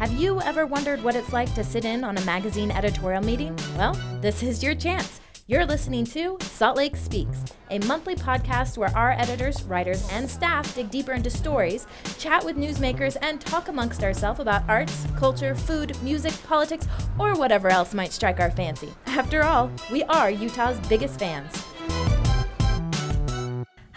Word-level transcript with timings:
Have 0.00 0.14
you 0.14 0.40
ever 0.40 0.64
wondered 0.64 1.04
what 1.04 1.14
it's 1.14 1.30
like 1.30 1.54
to 1.54 1.62
sit 1.62 1.84
in 1.84 2.04
on 2.04 2.16
a 2.16 2.24
magazine 2.24 2.70
editorial 2.70 3.22
meeting? 3.22 3.54
Well, 3.76 3.92
this 4.22 4.42
is 4.42 4.62
your 4.62 4.74
chance. 4.74 5.20
You're 5.46 5.66
listening 5.66 6.06
to 6.06 6.38
Salt 6.40 6.78
Lake 6.78 6.96
Speaks, 6.96 7.44
a 7.70 7.80
monthly 7.80 8.14
podcast 8.14 8.78
where 8.78 8.96
our 8.96 9.12
editors, 9.12 9.62
writers, 9.64 10.08
and 10.10 10.30
staff 10.30 10.74
dig 10.74 10.90
deeper 10.90 11.12
into 11.12 11.28
stories, 11.28 11.86
chat 12.18 12.42
with 12.42 12.56
newsmakers, 12.56 13.18
and 13.20 13.42
talk 13.42 13.68
amongst 13.68 14.02
ourselves 14.02 14.40
about 14.40 14.66
arts, 14.70 15.06
culture, 15.18 15.54
food, 15.54 15.94
music, 16.02 16.32
politics, 16.44 16.88
or 17.18 17.34
whatever 17.34 17.68
else 17.68 17.92
might 17.92 18.12
strike 18.12 18.40
our 18.40 18.50
fancy. 18.50 18.88
After 19.04 19.42
all, 19.42 19.70
we 19.92 20.02
are 20.04 20.30
Utah's 20.30 20.80
biggest 20.88 21.18
fans. 21.18 21.62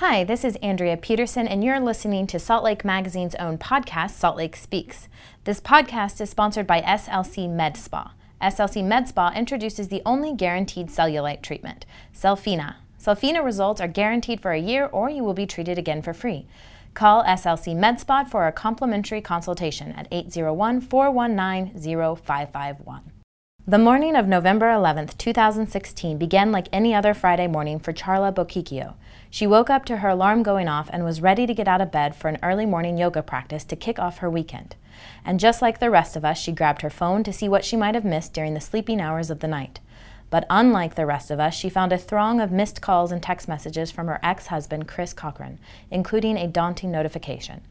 Hi, 0.06 0.26
this 0.26 0.44
is 0.44 0.58
Andrea 0.58 0.98
Peterson, 0.98 1.48
and 1.48 1.64
you're 1.64 1.80
listening 1.80 2.28
to 2.28 2.38
Salt 2.38 2.66
Lake 2.66 2.84
Magazine's 2.84 3.36
own 3.36 3.58
podcast, 3.58 4.10
Salt 4.10 4.36
Lake 4.36 4.58
Speaks. 4.58 5.08
This 5.46 5.62
podcast 5.62 6.20
is 6.20 6.30
sponsored 6.30 6.68
by 6.68 6.82
SLC 6.82 7.50
Med 7.50 7.78
Spa. 7.78 8.12
SLC 8.42 8.84
Med 8.84 9.08
Spa 9.08 9.32
introduces 9.34 9.88
the 9.88 10.02
only 10.06 10.34
guaranteed 10.34 10.90
cellulite 10.90 11.42
treatment, 11.42 11.86
Cellfina. 12.14 12.76
Cellfina 13.00 13.42
results 13.42 13.80
are 13.80 13.88
guaranteed 13.88 14.42
for 14.42 14.52
a 14.52 14.60
year 14.60 14.88
or 14.88 15.10
you 15.10 15.24
will 15.24 15.34
be 15.34 15.46
treated 15.46 15.78
again 15.78 16.02
for 16.02 16.14
free. 16.14 16.48
Call 16.94 17.24
SLC 17.24 17.74
Med 17.74 17.98
Spa 17.98 18.26
for 18.26 18.46
a 18.46 18.52
complimentary 18.52 19.22
consultation 19.22 19.94
at 19.94 20.10
801 20.12 20.82
419 20.82 21.80
0551. 22.18 23.14
The 23.66 23.78
morning 23.78 24.18
of 24.18 24.28
November 24.28 24.70
11, 24.70 25.08
2016 25.18 26.18
began 26.18 26.52
like 26.52 26.68
any 26.74 26.94
other 26.94 27.14
Friday 27.14 27.48
morning 27.48 27.80
for 27.80 27.94
Charla 27.94 28.36
Bocchicchio. 28.36 28.96
She 29.34 29.48
woke 29.48 29.72
up 29.72 29.84
to 29.86 29.98
her 29.98 30.10
alarm 30.10 30.44
going 30.44 30.68
off 30.68 30.92
and 30.94 31.04
was 31.04 31.20
ready 31.20 31.48
to 31.48 31.56
get 31.56 31.68
out 31.68 31.82
of 31.82 31.92
bed 31.92 32.16
for 32.16 32.28
an 32.28 32.38
early 32.44 32.68
morning 32.68 33.00
yoga 33.00 33.24
practice 33.24 33.64
to 33.64 33.76
kick 33.76 33.98
off 33.98 34.20
her 34.20 34.30
weekend. 34.30 34.76
And 35.26 35.40
just 35.40 35.60
like 35.60 35.80
the 35.80 35.90
rest 35.90 36.16
of 36.16 36.24
us, 36.24 36.38
she 36.38 36.52
grabbed 36.52 36.84
her 36.84 36.92
phone 36.92 37.24
to 37.24 37.34
see 37.34 37.50
what 37.50 37.66
she 37.66 37.76
might 37.76 37.96
have 37.96 38.06
missed 38.06 38.32
during 38.34 38.54
the 38.54 38.62
sleeping 38.62 39.02
hours 39.02 39.32
of 39.32 39.40
the 39.40 39.48
night. 39.48 39.80
But 40.30 40.46
unlike 40.52 40.94
the 40.94 41.08
rest 41.08 41.32
of 41.32 41.40
us, 41.40 41.56
she 41.56 41.68
found 41.68 41.92
a 41.92 41.98
throng 41.98 42.40
of 42.40 42.52
missed 42.52 42.80
calls 42.84 43.12
and 43.12 43.24
text 43.24 43.48
messages 43.48 43.90
from 43.90 44.06
her 44.06 44.20
ex 44.22 44.46
husband, 44.46 44.88
Chris 44.88 45.14
Cochran, 45.14 45.58
including 45.90 46.38
a 46.38 46.48
daunting 46.48 46.92
notification. 46.92 47.62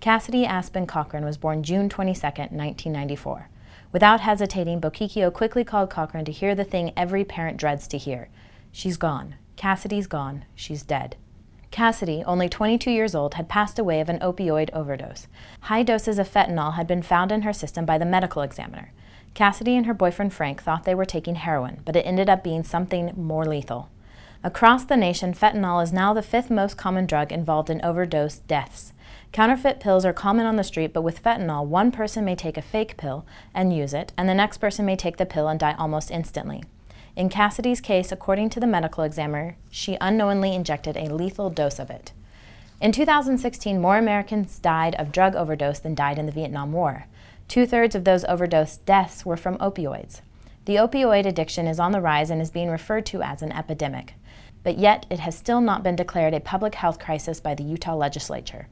Cassidy 0.00 0.44
Aspen 0.44 0.88
Cochran 0.88 1.24
was 1.24 1.36
born 1.36 1.62
June 1.62 1.88
22, 1.88 2.20
1994. 2.20 3.48
Without 3.92 4.22
hesitating, 4.22 4.80
Bocchicchio 4.80 5.32
quickly 5.32 5.62
called 5.62 5.88
Cochran 5.88 6.24
to 6.24 6.32
hear 6.32 6.56
the 6.56 6.64
thing 6.64 6.92
every 6.96 7.24
parent 7.24 7.58
dreads 7.58 7.86
to 7.86 7.96
hear. 7.96 8.28
She's 8.72 8.96
gone. 8.96 9.36
Cassidy's 9.56 10.06
gone. 10.06 10.44
She's 10.54 10.82
dead. 10.82 11.16
Cassidy, 11.70 12.22
only 12.26 12.48
22 12.48 12.90
years 12.90 13.14
old, 13.14 13.34
had 13.34 13.48
passed 13.48 13.78
away 13.78 14.00
of 14.00 14.08
an 14.08 14.18
opioid 14.18 14.70
overdose. 14.72 15.26
High 15.62 15.82
doses 15.82 16.18
of 16.18 16.28
fentanyl 16.28 16.74
had 16.74 16.86
been 16.86 17.02
found 17.02 17.32
in 17.32 17.42
her 17.42 17.52
system 17.52 17.86
by 17.86 17.96
the 17.96 18.04
medical 18.04 18.42
examiner. 18.42 18.92
Cassidy 19.34 19.76
and 19.76 19.86
her 19.86 19.94
boyfriend 19.94 20.34
Frank 20.34 20.62
thought 20.62 20.84
they 20.84 20.94
were 20.94 21.06
taking 21.06 21.36
heroin, 21.36 21.80
but 21.86 21.96
it 21.96 22.06
ended 22.06 22.28
up 22.28 22.44
being 22.44 22.62
something 22.62 23.12
more 23.16 23.46
lethal. 23.46 23.88
Across 24.44 24.84
the 24.84 24.96
nation, 24.96 25.32
fentanyl 25.32 25.82
is 25.82 25.92
now 25.92 26.12
the 26.12 26.20
fifth 26.20 26.50
most 26.50 26.76
common 26.76 27.06
drug 27.06 27.32
involved 27.32 27.70
in 27.70 27.80
overdose 27.82 28.40
deaths. 28.40 28.92
Counterfeit 29.30 29.80
pills 29.80 30.04
are 30.04 30.12
common 30.12 30.44
on 30.44 30.56
the 30.56 30.64
street, 30.64 30.92
but 30.92 31.02
with 31.02 31.22
fentanyl, 31.22 31.64
one 31.64 31.90
person 31.90 32.24
may 32.24 32.34
take 32.34 32.58
a 32.58 32.62
fake 32.62 32.96
pill 32.96 33.24
and 33.54 33.74
use 33.74 33.94
it, 33.94 34.12
and 34.18 34.28
the 34.28 34.34
next 34.34 34.58
person 34.58 34.84
may 34.84 34.96
take 34.96 35.16
the 35.16 35.24
pill 35.24 35.48
and 35.48 35.60
die 35.60 35.74
almost 35.78 36.10
instantly. 36.10 36.64
In 37.14 37.28
Cassidy's 37.28 37.82
case, 37.82 38.10
according 38.10 38.48
to 38.50 38.60
the 38.60 38.66
medical 38.66 39.04
examiner, 39.04 39.56
she 39.70 39.98
unknowingly 40.00 40.54
injected 40.54 40.96
a 40.96 41.12
lethal 41.12 41.50
dose 41.50 41.78
of 41.78 41.90
it. 41.90 42.12
In 42.80 42.90
2016, 42.90 43.80
more 43.80 43.98
Americans 43.98 44.58
died 44.58 44.94
of 44.94 45.12
drug 45.12 45.36
overdose 45.36 45.78
than 45.78 45.94
died 45.94 46.18
in 46.18 46.24
the 46.24 46.32
Vietnam 46.32 46.72
War. 46.72 47.04
Two 47.48 47.66
thirds 47.66 47.94
of 47.94 48.04
those 48.04 48.24
overdose 48.24 48.78
deaths 48.78 49.26
were 49.26 49.36
from 49.36 49.58
opioids. 49.58 50.22
The 50.64 50.76
opioid 50.76 51.26
addiction 51.26 51.66
is 51.66 51.78
on 51.78 51.92
the 51.92 52.00
rise 52.00 52.30
and 52.30 52.40
is 52.40 52.50
being 52.50 52.70
referred 52.70 53.04
to 53.06 53.20
as 53.20 53.42
an 53.42 53.52
epidemic. 53.52 54.14
But 54.62 54.78
yet, 54.78 55.04
it 55.10 55.18
has 55.18 55.36
still 55.36 55.60
not 55.60 55.82
been 55.82 55.96
declared 55.96 56.32
a 56.32 56.40
public 56.40 56.76
health 56.76 56.98
crisis 56.98 57.40
by 57.40 57.54
the 57.54 57.64
Utah 57.64 57.94
legislature. 57.94 58.68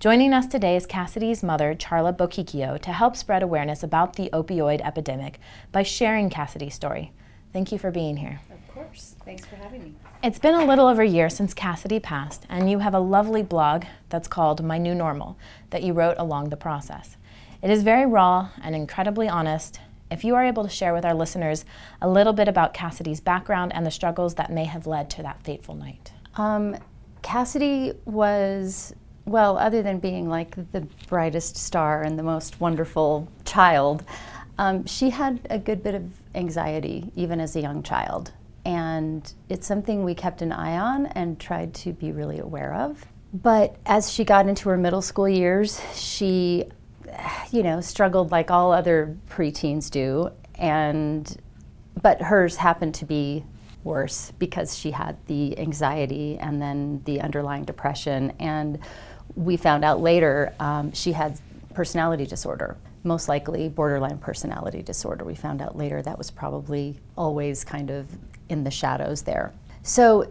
Joining 0.00 0.32
us 0.32 0.46
today 0.46 0.74
is 0.74 0.84
Cassidy's 0.84 1.44
mother, 1.44 1.76
Charla 1.76 2.16
Bocchicchio, 2.16 2.80
to 2.80 2.92
help 2.92 3.14
spread 3.14 3.42
awareness 3.42 3.84
about 3.84 4.16
the 4.16 4.30
opioid 4.32 4.80
epidemic 4.80 5.38
by 5.70 5.84
sharing 5.84 6.28
Cassidy's 6.28 6.74
story. 6.74 7.12
Thank 7.52 7.72
you 7.72 7.78
for 7.78 7.90
being 7.90 8.16
here. 8.16 8.40
Of 8.50 8.74
course. 8.74 9.16
Thanks 9.24 9.44
for 9.46 9.56
having 9.56 9.82
me. 9.82 9.94
It's 10.22 10.38
been 10.38 10.54
a 10.54 10.64
little 10.64 10.86
over 10.86 11.02
a 11.02 11.08
year 11.08 11.30
since 11.30 11.54
Cassidy 11.54 12.00
passed, 12.00 12.46
and 12.48 12.70
you 12.70 12.80
have 12.80 12.94
a 12.94 13.00
lovely 13.00 13.42
blog 13.42 13.84
that's 14.08 14.28
called 14.28 14.64
My 14.64 14.78
New 14.78 14.94
Normal 14.94 15.38
that 15.70 15.82
you 15.82 15.92
wrote 15.92 16.16
along 16.18 16.50
the 16.50 16.56
process. 16.56 17.16
It 17.62 17.70
is 17.70 17.82
very 17.82 18.06
raw 18.06 18.50
and 18.62 18.74
incredibly 18.74 19.28
honest. 19.28 19.80
If 20.10 20.24
you 20.24 20.34
are 20.34 20.44
able 20.44 20.62
to 20.62 20.68
share 20.68 20.94
with 20.94 21.04
our 21.04 21.14
listeners 21.14 21.64
a 22.00 22.08
little 22.08 22.32
bit 22.32 22.48
about 22.48 22.74
Cassidy's 22.74 23.20
background 23.20 23.72
and 23.74 23.84
the 23.84 23.90
struggles 23.90 24.34
that 24.36 24.50
may 24.50 24.64
have 24.64 24.86
led 24.86 25.10
to 25.10 25.22
that 25.22 25.42
fateful 25.42 25.74
night. 25.74 26.12
Um, 26.36 26.76
Cassidy 27.22 27.92
was 28.04 28.94
well, 29.28 29.58
other 29.58 29.82
than 29.82 29.98
being 29.98 30.28
like 30.28 30.56
the 30.72 30.86
brightest 31.06 31.56
star 31.56 32.02
and 32.02 32.18
the 32.18 32.22
most 32.22 32.60
wonderful 32.60 33.28
child, 33.44 34.02
um, 34.56 34.86
she 34.86 35.10
had 35.10 35.46
a 35.50 35.58
good 35.58 35.82
bit 35.82 35.94
of 35.94 36.17
anxiety 36.34 37.10
even 37.16 37.40
as 37.40 37.56
a 37.56 37.60
young 37.60 37.82
child. 37.82 38.32
And 38.64 39.32
it's 39.48 39.66
something 39.66 40.04
we 40.04 40.14
kept 40.14 40.42
an 40.42 40.52
eye 40.52 40.76
on 40.76 41.06
and 41.06 41.38
tried 41.40 41.74
to 41.74 41.92
be 41.92 42.12
really 42.12 42.38
aware 42.38 42.74
of. 42.74 43.04
But 43.32 43.76
as 43.86 44.12
she 44.12 44.24
got 44.24 44.48
into 44.48 44.68
her 44.68 44.76
middle 44.76 45.02
school 45.02 45.28
years, 45.28 45.80
she, 45.94 46.64
you 47.50 47.62
know, 47.62 47.80
struggled 47.80 48.30
like 48.30 48.50
all 48.50 48.72
other 48.72 49.16
preteens 49.28 49.90
do. 49.90 50.30
And, 50.54 51.36
but 52.02 52.20
hers 52.20 52.56
happened 52.56 52.94
to 52.96 53.04
be 53.04 53.44
worse 53.84 54.32
because 54.38 54.76
she 54.76 54.90
had 54.90 55.16
the 55.26 55.58
anxiety 55.58 56.38
and 56.38 56.60
then 56.60 57.02
the 57.04 57.20
underlying 57.20 57.64
depression. 57.64 58.32
And 58.38 58.78
we 59.34 59.56
found 59.56 59.84
out 59.84 60.00
later 60.00 60.54
um, 60.58 60.92
she 60.92 61.12
had 61.12 61.38
personality 61.74 62.26
disorder, 62.26 62.76
most 63.04 63.28
likely 63.28 63.68
borderline 63.68 64.18
personality 64.18 64.82
disorder. 64.82 65.24
We 65.24 65.34
found 65.34 65.62
out 65.62 65.76
later 65.76 66.02
that 66.02 66.18
was 66.18 66.30
probably 66.30 66.98
always 67.16 67.64
kind 67.64 67.90
of 67.90 68.06
in 68.48 68.64
the 68.64 68.70
shadows 68.70 69.22
there. 69.22 69.52
So, 69.82 70.30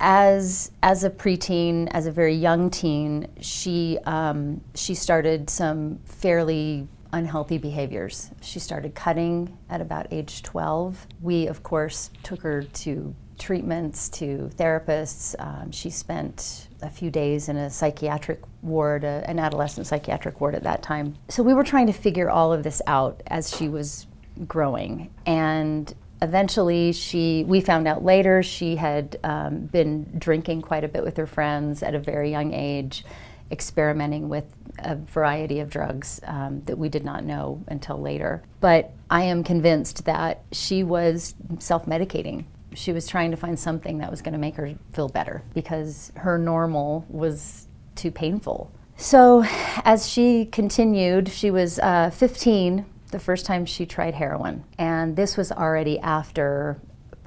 as 0.00 0.72
as 0.82 1.04
a 1.04 1.10
preteen, 1.10 1.88
as 1.92 2.06
a 2.06 2.12
very 2.12 2.34
young 2.34 2.70
teen, 2.70 3.28
she 3.40 3.98
um, 4.04 4.60
she 4.74 4.94
started 4.94 5.48
some 5.48 6.00
fairly 6.04 6.88
unhealthy 7.12 7.58
behaviors. 7.58 8.30
She 8.40 8.58
started 8.58 8.94
cutting 8.94 9.56
at 9.68 9.80
about 9.80 10.06
age 10.10 10.42
12. 10.42 11.06
We, 11.20 11.46
of 11.46 11.62
course, 11.62 12.10
took 12.22 12.42
her 12.42 12.62
to 12.62 13.14
treatments, 13.38 14.08
to 14.10 14.50
therapists. 14.56 15.34
Um, 15.38 15.70
she 15.70 15.90
spent 15.90 16.68
a 16.82 16.90
few 16.90 17.10
days 17.10 17.48
in 17.48 17.56
a 17.56 17.70
psychiatric 17.70 18.40
ward, 18.62 19.04
a, 19.04 19.24
an 19.26 19.38
adolescent 19.38 19.86
psychiatric 19.86 20.40
ward 20.40 20.54
at 20.54 20.62
that 20.64 20.82
time. 20.82 21.16
So 21.28 21.42
we 21.42 21.54
were 21.54 21.64
trying 21.64 21.86
to 21.86 21.92
figure 21.92 22.30
all 22.30 22.52
of 22.52 22.62
this 22.62 22.82
out 22.86 23.22
as 23.26 23.56
she 23.56 23.68
was 23.68 24.06
growing. 24.46 25.12
And 25.26 25.94
eventually 26.22 26.92
she 26.92 27.44
we 27.48 27.60
found 27.60 27.88
out 27.88 28.04
later 28.04 28.42
she 28.42 28.76
had 28.76 29.18
um, 29.24 29.66
been 29.66 30.06
drinking 30.18 30.62
quite 30.62 30.84
a 30.84 30.88
bit 30.88 31.02
with 31.02 31.16
her 31.16 31.26
friends 31.26 31.82
at 31.82 31.94
a 31.94 31.98
very 31.98 32.30
young 32.30 32.54
age 32.54 33.04
experimenting 33.50 34.28
with 34.28 34.44
a 34.78 34.94
variety 34.94 35.58
of 35.60 35.68
drugs 35.68 36.20
um, 36.24 36.62
that 36.64 36.78
we 36.78 36.88
did 36.88 37.04
not 37.04 37.24
know 37.24 37.62
until 37.66 38.00
later 38.00 38.40
but 38.60 38.92
i 39.10 39.22
am 39.22 39.42
convinced 39.42 40.04
that 40.04 40.42
she 40.52 40.84
was 40.84 41.34
self-medicating 41.58 42.44
she 42.74 42.92
was 42.92 43.06
trying 43.06 43.30
to 43.30 43.36
find 43.36 43.58
something 43.58 43.98
that 43.98 44.10
was 44.10 44.22
going 44.22 44.32
to 44.32 44.38
make 44.38 44.56
her 44.56 44.74
feel 44.92 45.08
better 45.08 45.42
because 45.54 46.12
her 46.16 46.38
normal 46.38 47.04
was 47.08 47.68
too 47.94 48.10
painful. 48.10 48.70
So, 48.96 49.44
as 49.84 50.08
she 50.08 50.46
continued, 50.46 51.28
she 51.28 51.50
was 51.50 51.78
uh, 51.78 52.10
15 52.10 52.86
the 53.10 53.18
first 53.18 53.44
time 53.44 53.66
she 53.66 53.84
tried 53.84 54.14
heroin, 54.14 54.64
and 54.78 55.16
this 55.16 55.36
was 55.36 55.52
already 55.52 55.98
after 56.00 56.80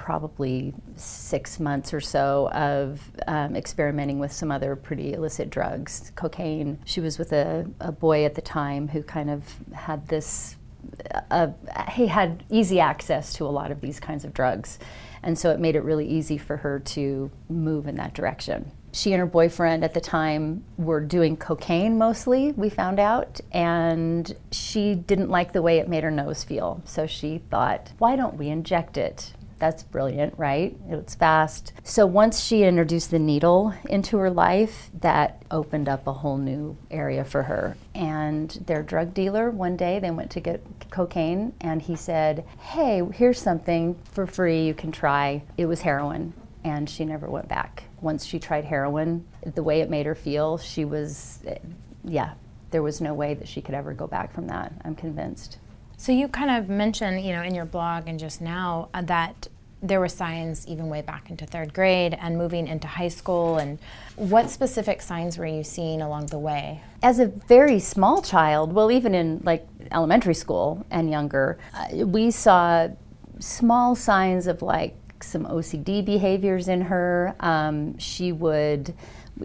probably 0.05 0.71
six 0.95 1.59
months 1.59 1.91
or 1.91 1.99
so 1.99 2.47
of 2.51 3.01
um, 3.27 3.55
experimenting 3.55 4.19
with 4.19 4.31
some 4.31 4.51
other 4.51 4.75
pretty 4.75 5.13
illicit 5.13 5.49
drugs, 5.49 6.11
cocaine. 6.15 6.77
She 6.85 7.01
was 7.01 7.17
with 7.17 7.33
a, 7.33 7.65
a 7.79 7.91
boy 7.91 8.23
at 8.23 8.35
the 8.35 8.41
time 8.41 8.87
who 8.87 9.01
kind 9.01 9.31
of 9.31 9.43
had 9.73 10.07
this, 10.07 10.57
he 11.91 12.07
had 12.07 12.43
easy 12.49 12.79
access 12.79 13.33
to 13.33 13.45
a 13.45 13.47
lot 13.47 13.71
of 13.71 13.81
these 13.81 13.99
kinds 13.99 14.25
of 14.25 14.33
drugs. 14.33 14.79
And 15.23 15.37
so 15.37 15.51
it 15.51 15.59
made 15.59 15.75
it 15.75 15.81
really 15.81 16.07
easy 16.07 16.37
for 16.37 16.57
her 16.57 16.79
to 16.79 17.31
move 17.49 17.87
in 17.87 17.95
that 17.95 18.13
direction. 18.13 18.71
She 18.91 19.11
and 19.11 19.19
her 19.19 19.25
boyfriend 19.25 19.83
at 19.83 19.93
the 19.93 19.99
time 19.99 20.63
were 20.77 21.01
doing 21.01 21.35
cocaine 21.35 21.97
mostly, 21.97 22.53
we 22.53 22.69
found 22.69 22.99
out, 22.99 23.41
and 23.51 24.33
she 24.51 24.95
didn't 24.95 25.29
like 25.29 25.51
the 25.51 25.61
way 25.61 25.79
it 25.79 25.89
made 25.89 26.03
her 26.03 26.11
nose 26.11 26.43
feel. 26.43 26.81
So 26.85 27.05
she 27.05 27.39
thought, 27.49 27.91
why 27.97 28.15
don't 28.15 28.37
we 28.37 28.47
inject 28.47 28.97
it? 28.97 29.33
That's 29.65 29.81
brilliant, 29.81 30.35
right? 30.37 30.77
It's 30.89 31.15
fast. 31.15 31.73
So 31.83 32.05
once 32.05 32.39
she 32.39 32.63
introduced 32.63 33.09
the 33.09 33.17
needle 33.17 33.73
into 33.89 34.17
her 34.17 34.29
life, 34.29 34.91
that 35.01 35.41
opened 35.49 35.89
up 35.89 36.05
a 36.05 36.13
whole 36.13 36.37
new 36.37 36.77
area 36.91 37.25
for 37.25 37.41
her. 37.41 37.75
And 37.95 38.51
their 38.67 38.83
drug 38.83 39.15
dealer, 39.15 39.49
one 39.49 39.75
day 39.75 39.97
they 39.97 40.11
went 40.11 40.29
to 40.31 40.39
get 40.39 40.63
cocaine, 40.91 41.53
and 41.61 41.81
he 41.81 41.95
said, 41.95 42.45
Hey, 42.59 43.01
here's 43.11 43.41
something 43.41 43.95
for 44.11 44.27
free 44.27 44.67
you 44.67 44.75
can 44.75 44.91
try. 44.91 45.41
It 45.57 45.65
was 45.65 45.81
heroin. 45.81 46.33
And 46.63 46.87
she 46.87 47.03
never 47.03 47.27
went 47.27 47.47
back. 47.47 47.85
Once 48.01 48.23
she 48.23 48.37
tried 48.37 48.65
heroin, 48.65 49.25
the 49.55 49.63
way 49.63 49.81
it 49.81 49.89
made 49.89 50.05
her 50.05 50.15
feel, 50.15 50.59
she 50.59 50.85
was, 50.85 51.39
yeah, 52.03 52.35
there 52.69 52.83
was 52.83 53.01
no 53.01 53.15
way 53.15 53.33
that 53.33 53.47
she 53.47 53.63
could 53.63 53.73
ever 53.73 53.93
go 53.93 54.05
back 54.05 54.31
from 54.31 54.45
that, 54.47 54.73
I'm 54.83 54.95
convinced. 54.95 55.57
So 55.97 56.11
you 56.11 56.27
kind 56.27 56.51
of 56.51 56.69
mentioned, 56.69 57.25
you 57.25 57.31
know, 57.31 57.41
in 57.41 57.55
your 57.55 57.65
blog 57.65 58.07
and 58.07 58.19
just 58.19 58.41
now 58.41 58.89
uh, 58.93 59.01
that 59.03 59.47
there 59.87 59.99
were 59.99 60.09
signs 60.09 60.67
even 60.67 60.89
way 60.89 61.01
back 61.01 61.29
into 61.29 61.45
third 61.45 61.73
grade 61.73 62.17
and 62.19 62.37
moving 62.37 62.67
into 62.67 62.87
high 62.87 63.07
school. 63.07 63.57
And 63.57 63.79
what 64.15 64.49
specific 64.49 65.01
signs 65.01 65.37
were 65.37 65.45
you 65.45 65.63
seeing 65.63 66.01
along 66.01 66.27
the 66.27 66.39
way? 66.39 66.81
As 67.03 67.19
a 67.19 67.27
very 67.27 67.79
small 67.79 68.21
child, 68.21 68.73
well, 68.73 68.91
even 68.91 69.13
in 69.13 69.41
like 69.43 69.67
elementary 69.91 70.33
school 70.33 70.85
and 70.89 71.09
younger, 71.09 71.57
uh, 71.73 72.05
we 72.05 72.31
saw 72.31 72.87
small 73.39 73.95
signs 73.95 74.47
of 74.47 74.61
like 74.61 74.95
some 75.21 75.45
OCD 75.45 76.03
behaviors 76.03 76.67
in 76.67 76.81
her. 76.81 77.35
Um, 77.39 77.97
she 77.97 78.31
would 78.31 78.93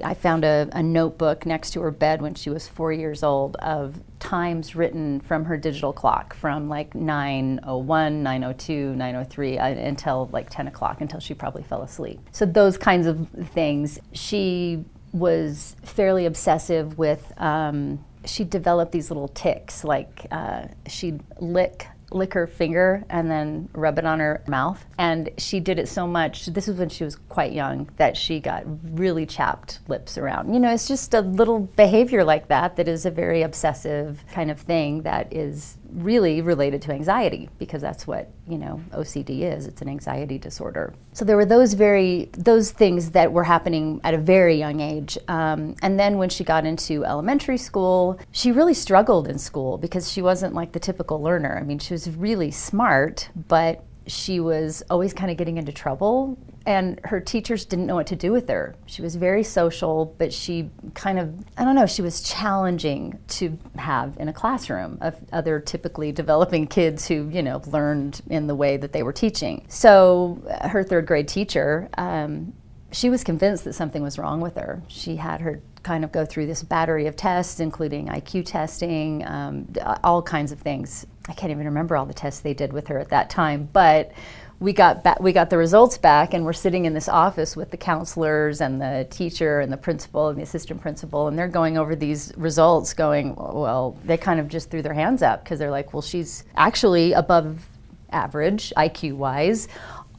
I 0.04 0.14
found 0.14 0.44
a, 0.44 0.68
a, 0.72 0.82
notebook 0.82 1.44
next 1.46 1.72
to 1.72 1.80
her 1.80 1.90
bed 1.90 2.22
when 2.22 2.34
she 2.34 2.48
was 2.48 2.68
four 2.68 2.92
years 2.92 3.22
old 3.22 3.56
of 3.56 4.00
times 4.20 4.76
written 4.76 5.20
from 5.20 5.46
her 5.46 5.56
digital 5.56 5.92
clock 5.92 6.34
from 6.34 6.68
like 6.68 6.94
901, 6.94 8.22
902, 8.22 8.94
903 8.94 9.58
uh, 9.58 9.66
until 9.66 10.28
like 10.32 10.48
10 10.48 10.68
o'clock 10.68 11.00
until 11.00 11.18
she 11.18 11.34
probably 11.34 11.62
fell 11.62 11.82
asleep. 11.82 12.20
So 12.30 12.46
those 12.46 12.78
kinds 12.78 13.06
of 13.06 13.28
things. 13.52 13.98
She 14.12 14.84
was 15.12 15.76
fairly 15.82 16.26
obsessive 16.26 16.98
with. 16.98 17.32
Um, 17.36 18.04
she 18.24 18.44
developed 18.44 18.92
these 18.92 19.10
little 19.10 19.28
ticks, 19.28 19.82
like 19.82 20.26
uh, 20.30 20.66
she'd 20.86 21.20
lick 21.40 21.88
lick 22.10 22.34
her 22.34 22.46
finger 22.46 23.04
and 23.08 23.30
then 23.30 23.68
rub 23.72 23.98
it 23.98 24.04
on 24.04 24.20
her 24.20 24.42
mouth. 24.46 24.84
And 24.98 25.30
she 25.38 25.60
did 25.60 25.78
it 25.78 25.88
so 25.88 26.06
much, 26.06 26.46
this 26.46 26.66
was 26.66 26.76
when 26.76 26.88
she 26.88 27.04
was 27.04 27.16
quite 27.16 27.52
young, 27.52 27.88
that 27.96 28.16
she 28.16 28.40
got 28.40 28.64
really 28.98 29.26
chapped 29.26 29.80
lips 29.88 30.18
around. 30.18 30.52
You 30.52 30.60
know, 30.60 30.72
it's 30.72 30.88
just 30.88 31.14
a 31.14 31.20
little 31.20 31.60
behavior 31.60 32.24
like 32.24 32.48
that 32.48 32.76
that 32.76 32.88
is 32.88 33.06
a 33.06 33.10
very 33.10 33.42
obsessive 33.42 34.24
kind 34.32 34.50
of 34.50 34.60
thing 34.60 35.02
that 35.02 35.32
is 35.32 35.76
really 35.92 36.40
related 36.40 36.82
to 36.82 36.92
anxiety 36.92 37.48
because 37.58 37.82
that's 37.82 38.06
what 38.06 38.30
you 38.48 38.58
know 38.58 38.80
OCD 38.92 39.42
is. 39.42 39.66
It's 39.66 39.82
an 39.82 39.88
anxiety 39.88 40.38
disorder. 40.38 40.94
So 41.12 41.24
there 41.24 41.36
were 41.36 41.44
those 41.44 41.74
very 41.74 42.30
those 42.32 42.70
things 42.70 43.10
that 43.12 43.32
were 43.32 43.44
happening 43.44 44.00
at 44.04 44.14
a 44.14 44.18
very 44.18 44.56
young 44.56 44.80
age. 44.80 45.18
Um, 45.28 45.76
and 45.82 45.98
then 45.98 46.18
when 46.18 46.28
she 46.28 46.44
got 46.44 46.64
into 46.64 47.04
elementary 47.04 47.58
school, 47.58 48.18
she 48.30 48.52
really 48.52 48.74
struggled 48.74 49.28
in 49.28 49.38
school 49.38 49.78
because 49.78 50.10
she 50.10 50.22
wasn't 50.22 50.54
like 50.54 50.72
the 50.72 50.80
typical 50.80 51.22
learner. 51.22 51.58
I 51.58 51.64
mean, 51.64 51.78
she 51.78 51.94
was 51.94 52.10
really 52.10 52.50
smart, 52.50 53.30
but 53.48 53.84
she 54.06 54.40
was 54.40 54.82
always 54.90 55.12
kind 55.12 55.30
of 55.30 55.36
getting 55.36 55.56
into 55.56 55.72
trouble 55.72 56.38
and 56.66 57.00
her 57.04 57.20
teachers 57.20 57.64
didn't 57.64 57.86
know 57.86 57.94
what 57.94 58.06
to 58.08 58.16
do 58.16 58.32
with 58.32 58.48
her. 58.48 58.74
She 58.86 59.02
was 59.02 59.16
very 59.16 59.42
social, 59.42 60.14
but 60.18 60.32
she 60.32 60.70
kind 60.94 61.18
of, 61.18 61.34
I 61.56 61.64
don't 61.64 61.74
know, 61.74 61.86
she 61.86 62.02
was 62.02 62.22
challenging 62.22 63.18
to 63.28 63.58
have 63.76 64.16
in 64.18 64.28
a 64.28 64.32
classroom 64.32 64.98
of 65.00 65.16
other 65.32 65.58
typically 65.58 66.12
developing 66.12 66.66
kids 66.66 67.08
who, 67.08 67.28
you 67.30 67.42
know, 67.42 67.62
learned 67.66 68.20
in 68.28 68.46
the 68.46 68.54
way 68.54 68.76
that 68.76 68.92
they 68.92 69.02
were 69.02 69.12
teaching. 69.12 69.64
So 69.68 70.42
uh, 70.48 70.68
her 70.68 70.84
third 70.84 71.06
grade 71.06 71.28
teacher, 71.28 71.88
um, 71.96 72.52
she 72.92 73.08
was 73.08 73.24
convinced 73.24 73.64
that 73.64 73.72
something 73.72 74.02
was 74.02 74.18
wrong 74.18 74.40
with 74.40 74.56
her. 74.56 74.82
She 74.88 75.16
had 75.16 75.40
her 75.40 75.62
kind 75.82 76.04
of 76.04 76.12
go 76.12 76.26
through 76.26 76.46
this 76.46 76.62
battery 76.62 77.06
of 77.06 77.16
tests, 77.16 77.60
including 77.60 78.08
IQ 78.08 78.44
testing, 78.46 79.26
um, 79.26 79.66
all 80.04 80.22
kinds 80.22 80.52
of 80.52 80.60
things. 80.60 81.06
I 81.28 81.32
can't 81.32 81.50
even 81.50 81.64
remember 81.64 81.96
all 81.96 82.04
the 82.04 82.14
tests 82.14 82.40
they 82.40 82.54
did 82.54 82.72
with 82.72 82.88
her 82.88 82.98
at 82.98 83.08
that 83.10 83.30
time, 83.30 83.68
but 83.72 84.12
we 84.60 84.74
got 84.74 85.02
ba- 85.02 85.16
we 85.20 85.32
got 85.32 85.48
the 85.48 85.56
results 85.56 85.96
back, 85.96 86.34
and 86.34 86.44
we're 86.44 86.52
sitting 86.52 86.84
in 86.84 86.92
this 86.92 87.08
office 87.08 87.56
with 87.56 87.70
the 87.70 87.78
counselors 87.78 88.60
and 88.60 88.80
the 88.80 89.06
teacher 89.10 89.60
and 89.60 89.72
the 89.72 89.76
principal 89.78 90.28
and 90.28 90.38
the 90.38 90.42
assistant 90.42 90.82
principal, 90.82 91.28
and 91.28 91.38
they're 91.38 91.48
going 91.48 91.78
over 91.78 91.96
these 91.96 92.32
results, 92.36 92.92
going, 92.92 93.34
well, 93.36 93.96
they 94.04 94.18
kind 94.18 94.38
of 94.38 94.48
just 94.48 94.70
threw 94.70 94.82
their 94.82 94.92
hands 94.92 95.22
up 95.22 95.42
because 95.42 95.58
they're 95.58 95.70
like, 95.70 95.94
well, 95.94 96.02
she's 96.02 96.44
actually 96.56 97.12
above 97.12 97.66
average 98.10 98.72
IQ 98.76 99.14
wise. 99.14 99.66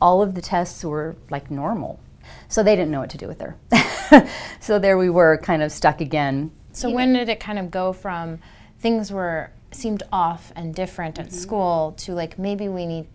All 0.02 0.24
of 0.24 0.34
the 0.34 0.42
tests 0.42 0.84
were 0.84 1.16
like 1.30 1.52
normal, 1.52 2.00
so 2.50 2.64
they 2.64 2.76
didn't 2.76 2.90
know 2.90 3.00
what 3.00 3.12
to 3.12 3.20
do 3.20 3.28
with 3.28 3.42
her. 3.42 3.56
so 4.60 4.80
there 4.80 4.98
we 4.98 5.12
were, 5.12 5.38
kind 5.38 5.62
of 5.62 5.72
stuck 5.72 6.02
again. 6.02 6.52
So 6.74 6.90
when 6.90 7.14
did 7.14 7.30
it 7.30 7.40
kind 7.40 7.60
of 7.60 7.70
go 7.70 7.94
from 7.94 8.40
things 8.80 9.12
were 9.12 9.52
seemed 9.72 10.04
off 10.12 10.52
and 10.56 10.74
different 10.74 11.20
at 11.20 11.28
mm-hmm. 11.28 11.36
school 11.36 11.94
to 11.98 12.14
like 12.14 12.38
maybe 12.38 12.68
we 12.68 12.86
need 12.86 13.08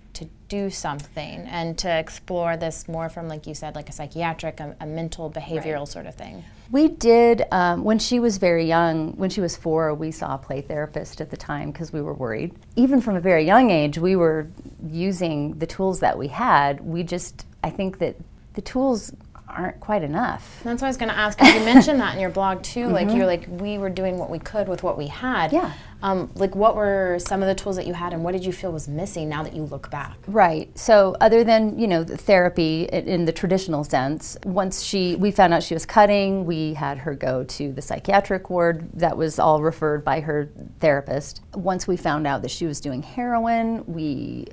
do 0.49 0.71
something 0.71 1.41
and 1.41 1.77
to 1.79 1.99
explore 1.99 2.57
this 2.57 2.89
more 2.89 3.09
from, 3.09 3.29
like 3.29 3.47
you 3.47 3.55
said, 3.55 3.75
like 3.75 3.89
a 3.89 3.93
psychiatric, 3.93 4.61
a, 4.61 4.77
a 4.81 4.87
mental, 4.87 5.31
behavioral 5.31 5.81
right. 5.81 5.89
sort 5.89 6.07
of 6.07 6.15
thing? 6.15 6.45
We 6.71 6.89
did, 6.89 7.45
um, 7.53 7.85
when 7.85 7.99
she 7.99 8.19
was 8.19 8.39
very 8.39 8.65
young, 8.65 9.13
when 9.17 9.31
she 9.31 9.41
was 9.41 9.57
four, 9.57 9.95
we 9.95 10.11
saw 10.11 10.35
a 10.35 10.39
play 10.39 10.61
therapist 10.61 11.21
at 11.21 11.31
the 11.31 11.37
time 11.37 11.71
because 11.71 11.93
we 11.93 12.01
were 12.01 12.15
worried. 12.15 12.55
Even 12.75 13.01
from 13.01 13.17
a 13.17 13.21
very 13.21 13.45
young 13.45 13.71
age, 13.71 13.99
we 13.99 14.17
were 14.17 14.49
using 14.89 15.59
the 15.59 15.67
tools 15.67 16.01
that 16.01 16.19
we 16.19 16.29
had. 16.29 16.81
We 16.81 17.03
just, 17.03 17.47
I 17.63 17.71
think 17.71 17.99
that 17.99 18.17
the 18.55 18.63
tools 18.63 19.13
aren't 19.49 19.81
quite 19.81 20.03
enough. 20.03 20.61
That's 20.65 20.83
what 20.83 20.87
I 20.87 20.91
was 20.91 20.97
going 20.97 21.09
to 21.09 21.17
ask. 21.17 21.41
You 21.41 21.47
mentioned 21.65 22.01
that 22.01 22.15
in 22.15 22.21
your 22.21 22.31
blog 22.31 22.63
too. 22.63 22.85
Mm-hmm. 22.85 22.93
Like 22.93 23.15
you're 23.15 23.27
like 23.27 23.47
we 23.49 23.79
were 23.79 23.91
doing 23.91 24.19
what 24.19 24.31
we 24.31 24.39
could 24.39 24.69
with 24.69 24.83
what 24.83 24.99
we 24.99 25.07
had. 25.07 25.53
Yeah. 25.53 25.73
Um, 26.03 26.31
like 26.35 26.55
what 26.55 26.77
were 26.77 27.19
some 27.19 27.43
of 27.43 27.49
the 27.49 27.55
tools 27.55 27.77
that 27.77 27.87
you 27.87 27.95
had, 27.95 28.13
and 28.13 28.23
what 28.23 28.33
did 28.33 28.45
you 28.45 28.53
feel 28.53 28.71
was 28.71 28.87
missing 28.87 29.29
now 29.29 29.43
that 29.43 29.55
you 29.55 29.63
look 29.63 29.91
back? 29.91 30.17
Right. 30.27 30.77
So 30.77 31.17
other 31.21 31.43
than 31.43 31.79
you 31.79 31.87
know 31.87 32.05
the 32.05 32.17
therapy 32.17 32.85
in 32.85 33.25
the 33.25 33.33
traditional 33.33 33.85
sense, 33.85 34.37
once 34.45 34.83
she 34.83 35.17
we 35.17 35.31
found 35.31 35.55
out 35.55 35.63
she 35.63 35.75
was 35.75 35.87
cutting, 35.87 36.45
we 36.45 36.75
had 36.75 36.99
her 36.99 37.15
go 37.15 37.45
to 37.45 37.73
the 37.73 37.83
psychiatric 37.83 38.51
ward. 38.51 38.89
That 38.95 39.17
was 39.17 39.39
all 39.39 39.63
referred 39.63 40.05
by 40.05 40.21
her 40.21 40.51
therapist. 40.81 41.43
Once 41.55 41.87
we 41.87 41.97
found 41.97 42.27
out 42.27 42.43
that 42.43 42.51
she 42.51 42.67
was 42.67 42.81
doing 42.81 43.03
heroin, 43.03 43.85
we 43.87 44.47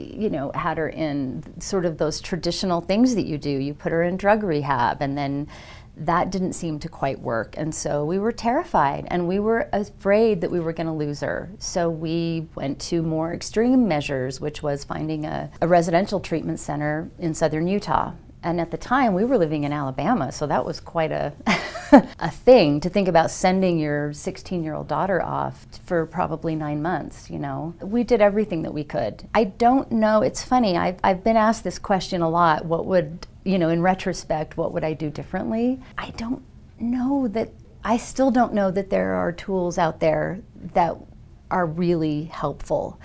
you 0.00 0.30
know, 0.30 0.50
had 0.54 0.78
her 0.78 0.88
in 0.88 1.42
sort 1.60 1.84
of 1.84 1.98
those 1.98 2.20
traditional 2.20 2.80
things 2.80 3.14
that 3.14 3.26
you 3.26 3.38
do. 3.38 3.50
You 3.50 3.74
put 3.74 3.92
her 3.92 4.02
in 4.02 4.16
drug 4.16 4.42
rehab, 4.42 5.00
and 5.00 5.16
then 5.16 5.48
that 5.96 6.30
didn't 6.30 6.54
seem 6.54 6.78
to 6.78 6.88
quite 6.88 7.20
work. 7.20 7.54
And 7.58 7.74
so 7.74 8.04
we 8.04 8.18
were 8.18 8.32
terrified 8.32 9.06
and 9.10 9.28
we 9.28 9.38
were 9.38 9.68
afraid 9.72 10.40
that 10.40 10.50
we 10.50 10.58
were 10.58 10.72
going 10.72 10.86
to 10.86 10.92
lose 10.92 11.20
her. 11.20 11.50
So 11.58 11.90
we 11.90 12.48
went 12.54 12.80
to 12.82 13.02
more 13.02 13.34
extreme 13.34 13.86
measures, 13.86 14.40
which 14.40 14.62
was 14.62 14.82
finding 14.82 15.26
a, 15.26 15.50
a 15.60 15.68
residential 15.68 16.18
treatment 16.18 16.58
center 16.58 17.10
in 17.18 17.34
southern 17.34 17.66
Utah 17.66 18.12
and 18.42 18.60
at 18.60 18.70
the 18.70 18.76
time 18.76 19.14
we 19.14 19.24
were 19.24 19.38
living 19.38 19.64
in 19.64 19.72
Alabama, 19.72 20.32
so 20.32 20.46
that 20.46 20.64
was 20.64 20.80
quite 20.80 21.12
a 21.12 21.32
a 22.20 22.30
thing 22.30 22.80
to 22.80 22.88
think 22.88 23.08
about 23.08 23.30
sending 23.30 23.78
your 23.78 24.10
16-year-old 24.10 24.86
daughter 24.86 25.20
off 25.20 25.66
for 25.84 26.06
probably 26.06 26.54
9 26.54 26.80
months, 26.80 27.28
you 27.28 27.38
know. 27.38 27.74
We 27.80 28.04
did 28.04 28.20
everything 28.20 28.62
that 28.62 28.72
we 28.72 28.84
could. 28.84 29.28
I 29.34 29.44
don't 29.44 29.90
know, 29.90 30.22
it's 30.22 30.44
funny. 30.44 30.76
I've 30.76 30.98
I've 31.02 31.24
been 31.24 31.36
asked 31.36 31.64
this 31.64 31.78
question 31.78 32.22
a 32.22 32.30
lot, 32.30 32.64
what 32.64 32.86
would, 32.86 33.26
you 33.44 33.58
know, 33.58 33.68
in 33.68 33.82
retrospect, 33.82 34.56
what 34.56 34.72
would 34.72 34.84
I 34.84 34.92
do 34.92 35.10
differently? 35.10 35.80
I 35.98 36.10
don't 36.10 36.42
know 36.78 37.28
that 37.28 37.50
I 37.84 37.96
still 37.96 38.30
don't 38.30 38.52
know 38.52 38.70
that 38.70 38.90
there 38.90 39.14
are 39.14 39.32
tools 39.32 39.78
out 39.78 40.00
there 40.00 40.40
that 40.74 40.96
are 41.50 41.66
really 41.66 42.24
helpful 42.24 43.00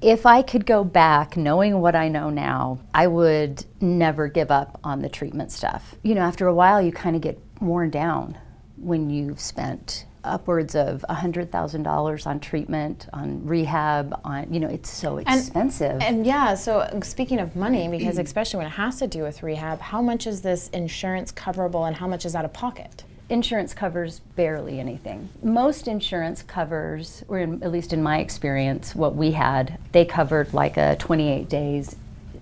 if 0.00 0.26
I 0.26 0.42
could 0.42 0.66
go 0.66 0.84
back 0.84 1.36
knowing 1.36 1.80
what 1.80 1.96
I 1.96 2.08
know 2.08 2.30
now, 2.30 2.80
I 2.94 3.06
would 3.06 3.64
never 3.80 4.28
give 4.28 4.50
up 4.50 4.78
on 4.84 5.00
the 5.00 5.08
treatment 5.08 5.52
stuff. 5.52 5.94
You 6.02 6.14
know, 6.14 6.20
after 6.20 6.46
a 6.46 6.54
while, 6.54 6.82
you 6.82 6.92
kind 6.92 7.16
of 7.16 7.22
get 7.22 7.40
worn 7.60 7.90
down 7.90 8.38
when 8.76 9.08
you've 9.08 9.40
spent 9.40 10.04
upwards 10.22 10.74
of 10.74 11.04
$100,000 11.08 12.26
on 12.26 12.40
treatment, 12.40 13.06
on 13.12 13.46
rehab, 13.46 14.20
on, 14.24 14.52
you 14.52 14.60
know, 14.60 14.68
it's 14.68 14.90
so 14.90 15.18
expensive. 15.18 15.92
And, 15.92 16.02
and, 16.02 16.26
yeah, 16.26 16.54
so 16.54 16.86
um, 16.92 17.00
speaking 17.02 17.38
of 17.38 17.56
money, 17.56 17.88
because 17.96 18.18
especially 18.18 18.58
when 18.58 18.66
it 18.66 18.70
has 18.70 18.98
to 18.98 19.06
do 19.06 19.22
with 19.22 19.42
rehab, 19.42 19.80
how 19.80 20.02
much 20.02 20.26
is 20.26 20.42
this 20.42 20.68
insurance 20.70 21.32
coverable 21.32 21.86
and 21.86 21.96
how 21.96 22.06
much 22.06 22.26
is 22.26 22.34
out 22.34 22.44
of 22.44 22.52
pocket? 22.52 23.04
Insurance 23.28 23.74
covers 23.74 24.20
barely 24.36 24.78
anything. 24.78 25.28
Most 25.42 25.88
insurance 25.88 26.42
covers, 26.42 27.24
or 27.28 27.40
in, 27.40 27.62
at 27.62 27.72
least 27.72 27.92
in 27.92 28.02
my 28.02 28.18
experience, 28.18 28.94
what 28.94 29.16
we 29.16 29.32
had, 29.32 29.78
they 29.92 30.04
covered 30.04 30.54
like 30.54 30.76
a 30.76 30.96
28 30.96 31.48
days 31.48 31.96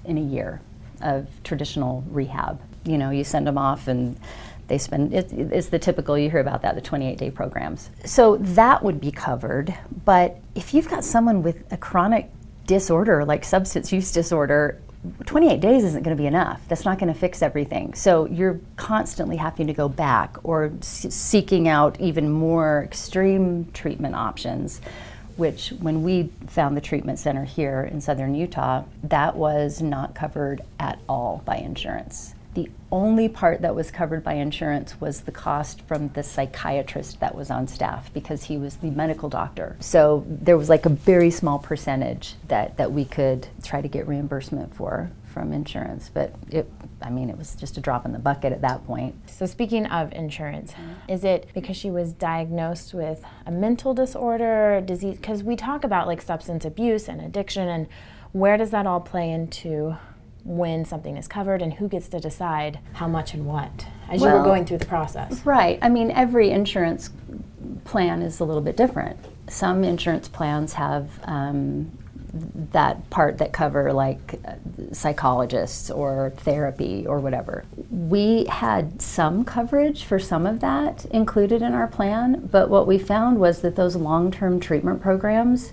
in 0.04 0.18
a 0.18 0.20
year 0.20 0.60
of 1.00 1.26
traditional 1.42 2.04
rehab. 2.10 2.60
You 2.84 2.98
know, 2.98 3.10
you 3.10 3.24
send 3.24 3.46
them 3.46 3.56
off 3.56 3.88
and 3.88 4.18
they 4.66 4.78
spend 4.78 5.12
it, 5.12 5.30
it's 5.32 5.68
the 5.68 5.78
typical 5.78 6.16
you 6.16 6.30
hear 6.30 6.40
about 6.40 6.62
that 6.62 6.74
the 6.74 6.80
28 6.80 7.18
day 7.18 7.30
programs 7.30 7.90
so 8.04 8.36
that 8.38 8.82
would 8.82 9.00
be 9.00 9.10
covered 9.10 9.76
but 10.04 10.38
if 10.54 10.72
you've 10.72 10.88
got 10.88 11.04
someone 11.04 11.42
with 11.42 11.70
a 11.70 11.76
chronic 11.76 12.30
disorder 12.66 13.24
like 13.24 13.44
substance 13.44 13.92
use 13.92 14.10
disorder 14.10 14.80
28 15.26 15.60
days 15.60 15.84
isn't 15.84 16.02
going 16.02 16.16
to 16.16 16.20
be 16.20 16.26
enough. 16.26 16.60
That's 16.68 16.84
not 16.84 16.98
going 16.98 17.12
to 17.12 17.18
fix 17.18 17.42
everything. 17.42 17.94
So 17.94 18.26
you're 18.26 18.60
constantly 18.76 19.36
having 19.36 19.66
to 19.66 19.72
go 19.72 19.88
back 19.88 20.36
or 20.42 20.72
seeking 20.80 21.68
out 21.68 22.00
even 22.00 22.30
more 22.30 22.82
extreme 22.84 23.70
treatment 23.72 24.14
options. 24.14 24.80
Which, 25.36 25.70
when 25.80 26.04
we 26.04 26.30
found 26.46 26.76
the 26.76 26.80
treatment 26.80 27.18
center 27.18 27.44
here 27.44 27.82
in 27.90 28.00
southern 28.00 28.36
Utah, 28.36 28.84
that 29.02 29.34
was 29.34 29.82
not 29.82 30.14
covered 30.14 30.60
at 30.78 31.00
all 31.08 31.42
by 31.44 31.56
insurance. 31.56 32.36
The 32.54 32.70
only 32.92 33.28
part 33.28 33.62
that 33.62 33.74
was 33.74 33.90
covered 33.90 34.22
by 34.22 34.34
insurance 34.34 35.00
was 35.00 35.22
the 35.22 35.32
cost 35.32 35.82
from 35.82 36.08
the 36.08 36.22
psychiatrist 36.22 37.20
that 37.20 37.34
was 37.34 37.50
on 37.50 37.66
staff 37.66 38.12
because 38.14 38.44
he 38.44 38.56
was 38.56 38.76
the 38.76 38.90
medical 38.90 39.28
doctor. 39.28 39.76
So 39.80 40.24
there 40.28 40.56
was 40.56 40.68
like 40.68 40.86
a 40.86 40.90
very 40.90 41.30
small 41.30 41.58
percentage 41.58 42.34
that, 42.48 42.76
that 42.76 42.92
we 42.92 43.04
could 43.04 43.48
try 43.62 43.82
to 43.82 43.88
get 43.88 44.06
reimbursement 44.06 44.74
for 44.74 45.10
from 45.34 45.52
insurance. 45.52 46.10
But 46.14 46.32
it, 46.48 46.70
I 47.02 47.10
mean, 47.10 47.28
it 47.28 47.36
was 47.36 47.56
just 47.56 47.76
a 47.76 47.80
drop 47.80 48.06
in 48.06 48.12
the 48.12 48.18
bucket 48.20 48.52
at 48.52 48.62
that 48.62 48.86
point. 48.86 49.14
So, 49.28 49.44
speaking 49.44 49.84
of 49.86 50.12
insurance, 50.12 50.72
mm-hmm. 50.72 51.10
is 51.10 51.24
it 51.24 51.48
because 51.52 51.76
she 51.76 51.90
was 51.90 52.12
diagnosed 52.12 52.94
with 52.94 53.22
a 53.44 53.50
mental 53.50 53.92
disorder, 53.92 54.80
disease? 54.80 55.16
Because 55.16 55.42
we 55.42 55.56
talk 55.56 55.82
about 55.82 56.06
like 56.06 56.22
substance 56.22 56.64
abuse 56.64 57.08
and 57.08 57.20
addiction, 57.20 57.68
and 57.68 57.88
where 58.32 58.56
does 58.56 58.70
that 58.70 58.86
all 58.86 59.00
play 59.00 59.30
into 59.30 59.96
when 60.44 60.84
something 60.84 61.16
is 61.16 61.26
covered 61.26 61.62
and 61.62 61.74
who 61.74 61.88
gets 61.88 62.08
to 62.08 62.20
decide 62.20 62.78
how 62.92 63.08
much 63.08 63.34
and 63.34 63.46
what 63.46 63.86
as 64.10 64.20
you 64.20 64.28
were 64.28 64.42
going 64.42 64.64
through 64.64 64.78
the 64.78 64.86
process? 64.86 65.44
Right. 65.44 65.78
I 65.80 65.88
mean, 65.88 66.10
every 66.10 66.50
insurance 66.50 67.10
plan 67.84 68.22
is 68.22 68.40
a 68.40 68.44
little 68.44 68.62
bit 68.62 68.76
different. 68.76 69.18
Some 69.48 69.84
insurance 69.84 70.28
plans 70.28 70.74
have 70.74 71.10
um, 71.24 71.90
that 72.72 73.08
part 73.10 73.38
that 73.38 73.52
cover 73.52 73.92
like 73.92 74.40
uh, 74.44 74.54
psychologists 74.92 75.90
or 75.90 76.32
therapy 76.38 77.06
or 77.06 77.20
whatever. 77.20 77.64
We 77.90 78.44
had 78.46 79.00
some 79.00 79.44
coverage 79.44 80.04
for 80.04 80.18
some 80.18 80.46
of 80.46 80.60
that 80.60 81.04
included 81.06 81.62
in 81.62 81.74
our 81.74 81.86
plan, 81.86 82.48
but 82.50 82.68
what 82.68 82.86
we 82.86 82.98
found 82.98 83.38
was 83.38 83.60
that 83.62 83.76
those 83.76 83.94
long-term 83.96 84.60
treatment 84.60 85.00
programs 85.00 85.72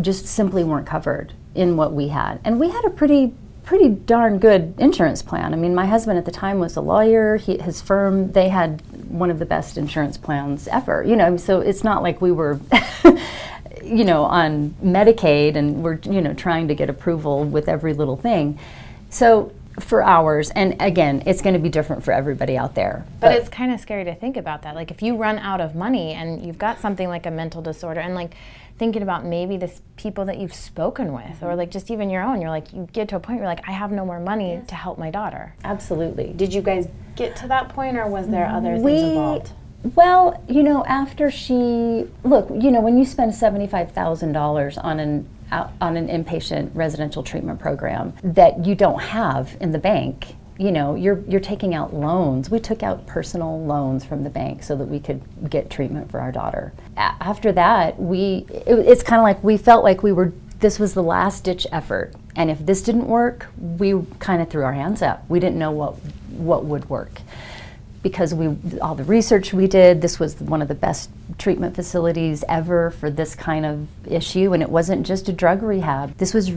just 0.00 0.26
simply 0.26 0.64
weren't 0.64 0.86
covered 0.86 1.32
in 1.54 1.76
what 1.76 1.92
we 1.92 2.08
had. 2.08 2.40
And 2.44 2.58
we 2.58 2.70
had 2.70 2.84
a 2.84 2.90
pretty 2.90 3.32
pretty 3.64 3.88
darn 3.88 4.38
good 4.38 4.74
insurance 4.78 5.22
plan. 5.22 5.54
I 5.54 5.56
mean, 5.56 5.74
my 5.74 5.86
husband 5.86 6.18
at 6.18 6.24
the 6.24 6.30
time 6.30 6.58
was 6.58 6.76
a 6.76 6.80
lawyer. 6.80 7.36
He, 7.36 7.58
his 7.58 7.80
firm, 7.80 8.30
they 8.32 8.48
had 8.48 8.82
one 9.08 9.30
of 9.30 9.38
the 9.38 9.46
best 9.46 9.78
insurance 9.78 10.18
plans 10.18 10.68
ever. 10.68 11.02
You 11.02 11.16
know, 11.16 11.36
so 11.36 11.60
it's 11.60 11.82
not 11.82 12.02
like 12.02 12.20
we 12.20 12.30
were, 12.30 12.60
you 13.82 14.04
know, 14.04 14.24
on 14.24 14.74
Medicaid 14.82 15.56
and 15.56 15.82
we're, 15.82 15.98
you 16.04 16.20
know, 16.20 16.34
trying 16.34 16.68
to 16.68 16.74
get 16.74 16.90
approval 16.90 17.44
with 17.44 17.68
every 17.68 17.94
little 17.94 18.16
thing. 18.16 18.58
So 19.08 19.52
for 19.80 20.02
ours, 20.04 20.50
and 20.50 20.76
again, 20.80 21.22
it's 21.26 21.42
going 21.42 21.54
to 21.54 21.60
be 21.60 21.68
different 21.68 22.04
for 22.04 22.12
everybody 22.12 22.56
out 22.56 22.74
there. 22.74 23.04
But 23.20 23.32
it's 23.32 23.48
kind 23.48 23.72
of 23.72 23.80
scary 23.80 24.04
to 24.04 24.14
think 24.14 24.36
about 24.36 24.62
that. 24.62 24.74
Like 24.74 24.90
if 24.90 25.02
you 25.02 25.16
run 25.16 25.38
out 25.38 25.60
of 25.60 25.74
money 25.74 26.12
and 26.12 26.44
you've 26.44 26.58
got 26.58 26.80
something 26.80 27.08
like 27.08 27.26
a 27.26 27.30
mental 27.30 27.62
disorder 27.62 28.00
and 28.00 28.14
like 28.14 28.34
thinking 28.78 29.02
about 29.02 29.24
maybe 29.24 29.56
this 29.56 29.80
people 29.96 30.24
that 30.24 30.38
you've 30.38 30.54
spoken 30.54 31.12
with 31.12 31.42
or 31.42 31.48
mm-hmm. 31.48 31.58
like 31.58 31.70
just 31.70 31.90
even 31.90 32.10
your 32.10 32.22
own, 32.22 32.40
you're 32.40 32.50
like 32.50 32.72
you 32.72 32.88
get 32.92 33.08
to 33.08 33.16
a 33.16 33.20
point 33.20 33.38
where 33.38 33.48
you're 33.48 33.54
like 33.54 33.68
I 33.68 33.72
have 33.72 33.92
no 33.92 34.04
more 34.04 34.20
money 34.20 34.62
to 34.66 34.74
help 34.74 34.98
my 34.98 35.10
daughter. 35.10 35.54
absolutely. 35.64 36.32
Did 36.32 36.52
you 36.52 36.62
guys 36.62 36.88
get 37.16 37.36
to 37.36 37.48
that 37.48 37.68
point 37.68 37.96
or 37.96 38.08
was 38.08 38.28
there 38.28 38.46
other 38.46 38.78
things 38.78 39.02
involved? 39.02 39.52
well 39.94 40.42
you 40.48 40.62
know 40.62 40.82
after 40.86 41.30
she 41.30 42.06
look 42.24 42.48
you 42.50 42.70
know 42.70 42.80
when 42.80 42.96
you 42.96 43.04
spend 43.04 43.30
$75000 43.30 44.82
on 44.82 44.98
an 44.98 45.28
uh, 45.52 45.68
on 45.80 45.96
an 45.96 46.08
inpatient 46.08 46.70
residential 46.74 47.22
treatment 47.22 47.60
program 47.60 48.14
that 48.22 48.64
you 48.64 48.74
don't 48.74 49.00
have 49.00 49.56
in 49.60 49.72
the 49.72 49.78
bank 49.78 50.36
you 50.58 50.70
know 50.70 50.94
you're 50.94 51.22
you're 51.28 51.40
taking 51.40 51.74
out 51.74 51.92
loans. 51.92 52.50
We 52.50 52.60
took 52.60 52.82
out 52.82 53.06
personal 53.06 53.64
loans 53.64 54.04
from 54.04 54.22
the 54.22 54.30
bank 54.30 54.62
so 54.62 54.76
that 54.76 54.86
we 54.86 55.00
could 55.00 55.20
get 55.50 55.70
treatment 55.70 56.10
for 56.10 56.20
our 56.20 56.30
daughter. 56.30 56.72
A- 56.96 57.14
after 57.20 57.52
that 57.52 58.00
we 58.00 58.46
it, 58.50 58.78
it's 58.78 59.02
kind 59.02 59.18
of 59.18 59.24
like 59.24 59.42
we 59.42 59.56
felt 59.56 59.82
like 59.82 60.02
we 60.02 60.12
were 60.12 60.32
this 60.60 60.78
was 60.78 60.94
the 60.94 61.02
last 61.02 61.44
ditch 61.44 61.66
effort. 61.72 62.14
And 62.36 62.50
if 62.50 62.64
this 62.64 62.82
didn't 62.82 63.06
work 63.06 63.46
we 63.58 64.00
kind 64.18 64.40
of 64.40 64.48
threw 64.48 64.64
our 64.64 64.72
hands 64.72 65.02
up. 65.02 65.28
We 65.28 65.40
didn't 65.40 65.58
know 65.58 65.72
what 65.72 65.94
what 66.30 66.64
would 66.64 66.88
work. 66.88 67.20
Because 68.02 68.34
we 68.34 68.56
all 68.80 68.94
the 68.94 69.04
research 69.04 69.52
we 69.52 69.66
did 69.66 70.02
this 70.02 70.20
was 70.20 70.40
one 70.40 70.62
of 70.62 70.68
the 70.68 70.74
best 70.74 71.10
treatment 71.38 71.74
facilities 71.74 72.44
ever 72.48 72.90
for 72.90 73.10
this 73.10 73.34
kind 73.34 73.66
of 73.66 73.88
issue. 74.06 74.52
And 74.52 74.62
it 74.62 74.70
wasn't 74.70 75.04
just 75.04 75.28
a 75.28 75.32
drug 75.32 75.62
rehab. 75.62 76.16
This 76.18 76.32
was 76.32 76.52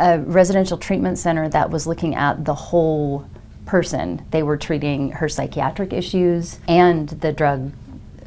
a 0.00 0.18
residential 0.18 0.78
treatment 0.78 1.18
center 1.18 1.48
that 1.48 1.70
was 1.70 1.86
looking 1.86 2.14
at 2.14 2.44
the 2.44 2.54
whole 2.54 3.28
person. 3.66 4.24
They 4.30 4.42
were 4.42 4.56
treating 4.56 5.12
her 5.12 5.28
psychiatric 5.28 5.92
issues 5.92 6.58
and 6.66 7.08
the 7.08 7.32
drug 7.32 7.72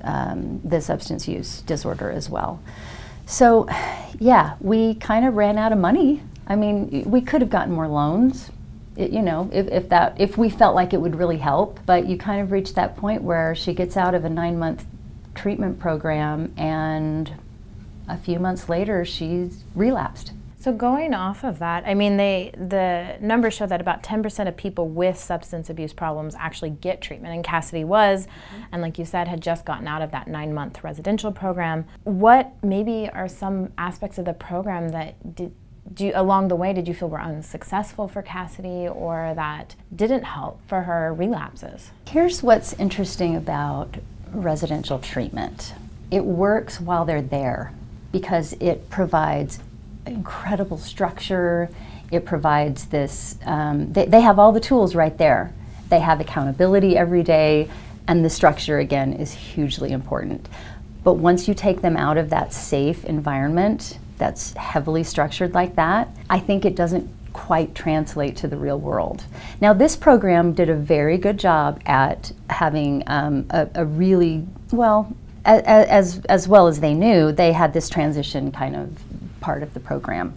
um, 0.04 0.60
the 0.64 0.82
substance 0.82 1.28
use 1.28 1.62
disorder 1.62 2.12
as 2.12 2.30
well. 2.30 2.62
So 3.26 3.68
yeah 4.20 4.56
we 4.60 4.96
kind 4.96 5.26
of 5.26 5.36
ran 5.36 5.58
out 5.58 5.72
of 5.72 5.78
money. 5.80 6.22
I 6.48 6.56
mean 6.56 7.10
we 7.10 7.22
could 7.22 7.42
have 7.42 7.50
gotten 7.50 7.74
more 7.74 7.88
loans 7.88 8.52
you 8.96 9.22
know, 9.22 9.50
if, 9.52 9.68
if 9.68 9.90
that 9.90 10.20
if 10.20 10.38
we 10.38 10.50
felt 10.50 10.76
like 10.76 10.94
it 10.94 11.02
would 11.02 11.16
really 11.16 11.38
help, 11.38 11.80
but 11.86 12.06
you 12.06 12.18
kind 12.18 12.42
of 12.42 12.52
reach 12.52 12.76
that 12.76 12.96
point 12.96 13.24
where 13.24 13.56
she 13.56 13.74
gets 13.74 13.98
out 13.98 14.14
of 14.14 14.24
a 14.24 14.30
nine 14.30 14.60
month 14.60 14.86
treatment 15.34 15.80
program, 15.80 16.54
and 16.58 17.32
a 18.08 18.18
few 18.18 18.40
months 18.40 18.70
later 18.70 19.04
she's 19.04 19.64
relapsed. 19.74 20.32
So 20.64 20.72
going 20.72 21.14
off 21.14 21.44
of 21.44 21.60
that, 21.60 21.84
I 21.86 21.94
mean, 21.94 22.16
they 22.16 22.54
the 22.54 23.18
numbers 23.20 23.54
show 23.54 23.68
that 23.68 23.82
about 23.82 24.02
10% 24.02 24.48
of 24.48 24.56
people 24.56 24.88
with 24.88 25.18
substance 25.18 25.70
abuse 25.70 25.92
problems 25.92 26.36
actually 26.40 26.70
get 26.70 27.02
treatment, 27.02 27.36
and 27.36 27.44
Cassidy 27.44 27.84
was, 27.84 28.28
mm-hmm. 28.28 28.62
and 28.72 28.82
like 28.82 28.98
you 28.98 29.04
said, 29.04 29.28
had 29.28 29.42
just 29.42 29.66
gotten 29.66 29.90
out 29.90 30.02
of 30.02 30.12
that 30.12 30.30
nine-month 30.30 30.82
residential 30.82 31.34
program. 31.34 31.84
What 32.06 32.54
maybe 32.64 33.10
are 33.10 33.28
some 33.28 33.74
aspects 33.78 34.18
of 34.18 34.24
the 34.24 34.32
program 34.32 34.88
that 34.92 35.36
did 35.36 35.54
do 35.94 36.06
you, 36.06 36.12
along 36.16 36.48
the 36.48 36.56
way 36.56 36.72
did 36.72 36.88
you 36.88 36.94
feel 36.94 37.10
were 37.10 37.20
unsuccessful 37.20 38.08
for 38.08 38.22
Cassidy, 38.22 38.88
or 38.88 39.34
that 39.36 39.76
didn't 39.94 40.24
help 40.24 40.62
for 40.66 40.84
her 40.84 41.14
relapses? 41.14 41.92
Here's 42.08 42.42
what's 42.42 42.72
interesting 42.76 43.36
about 43.36 43.98
residential 44.32 45.00
treatment 45.00 45.74
it 46.10 46.24
works 46.24 46.80
while 46.80 47.04
they're 47.04 47.22
there 47.22 47.74
because 48.14 48.54
it 48.62 48.90
provides 48.90 49.60
incredible 50.06 50.78
structure. 50.78 51.70
It 52.12 52.26
provides 52.26 52.86
this, 52.86 53.38
um, 53.46 53.92
they, 53.94 54.06
they 54.06 54.22
have 54.22 54.40
all 54.40 54.52
the 54.52 54.60
tools 54.60 54.96
right 54.96 55.18
there. 55.18 55.54
They 55.90 56.00
have 56.00 56.20
accountability 56.20 56.98
every 56.98 57.24
day, 57.24 57.70
and 58.08 58.24
the 58.24 58.30
structure, 58.30 58.80
again, 58.80 59.14
is 59.14 59.34
hugely 59.34 59.92
important. 59.92 60.48
But 61.04 61.14
once 61.14 61.48
you 61.48 61.54
take 61.54 61.82
them 61.82 61.98
out 61.98 62.18
of 62.18 62.30
that 62.30 62.54
safe 62.54 63.04
environment 63.06 64.00
that's 64.18 64.54
heavily 64.54 65.04
structured 65.04 65.54
like 65.54 65.76
that, 65.76 66.08
I 66.30 66.40
think 66.40 66.66
it 66.66 66.76
doesn't 66.76 67.10
quite 67.34 67.74
translate 67.76 68.38
to 68.38 68.48
the 68.48 68.58
real 68.58 68.80
world. 68.80 69.24
Now, 69.60 69.74
this 69.74 69.96
program 69.96 70.54
did 70.54 70.70
a 70.70 70.76
very 70.76 71.18
good 71.18 71.40
job 71.40 71.82
at 71.86 72.32
having 72.50 73.04
um, 73.08 73.48
a, 73.50 73.68
a 73.76 73.86
really, 73.86 74.46
well, 74.72 75.14
as, 75.46 76.24
as 76.26 76.48
well 76.48 76.68
as 76.68 76.80
they 76.80 76.94
knew, 76.94 77.32
they 77.32 77.52
had 77.52 77.74
this 77.74 77.90
transition 77.90 78.52
kind 78.52 78.76
of 78.76 78.98
part 79.44 79.62
of 79.62 79.74
the 79.74 79.80
program 79.80 80.34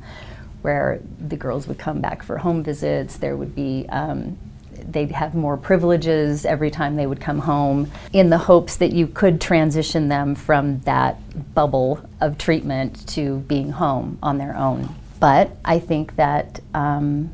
where 0.63 1.01
the 1.29 1.37
girls 1.37 1.69
would 1.69 1.79
come 1.79 2.01
back 2.01 2.25
for 2.25 2.39
home 2.39 2.63
visits. 2.65 3.19
There 3.19 3.37
would 3.37 3.55
be, 3.55 3.87
um, 3.89 4.37
they'd 4.73 5.13
have 5.13 5.33
more 5.35 5.57
privileges 5.57 6.45
every 6.45 6.73
time 6.73 6.97
they 6.97 7.07
would 7.07 7.21
come 7.21 7.39
home 7.39 7.91
in 8.13 8.31
the 8.31 8.39
hopes 8.39 8.77
that 8.79 8.93
you 8.93 9.07
could 9.07 9.41
transition 9.41 10.09
them 10.09 10.35
from 10.35 10.81
that 10.81 11.17
bubble 11.55 12.01
of 12.21 12.37
treatment 12.37 13.07
to 13.11 13.39
being 13.47 13.71
home 13.71 14.19
on 14.23 14.39
their 14.39 14.57
own. 14.57 14.93
But 15.21 15.57
I 15.65 15.79
think 15.79 16.17
that 16.17 16.61
um, 16.75 17.33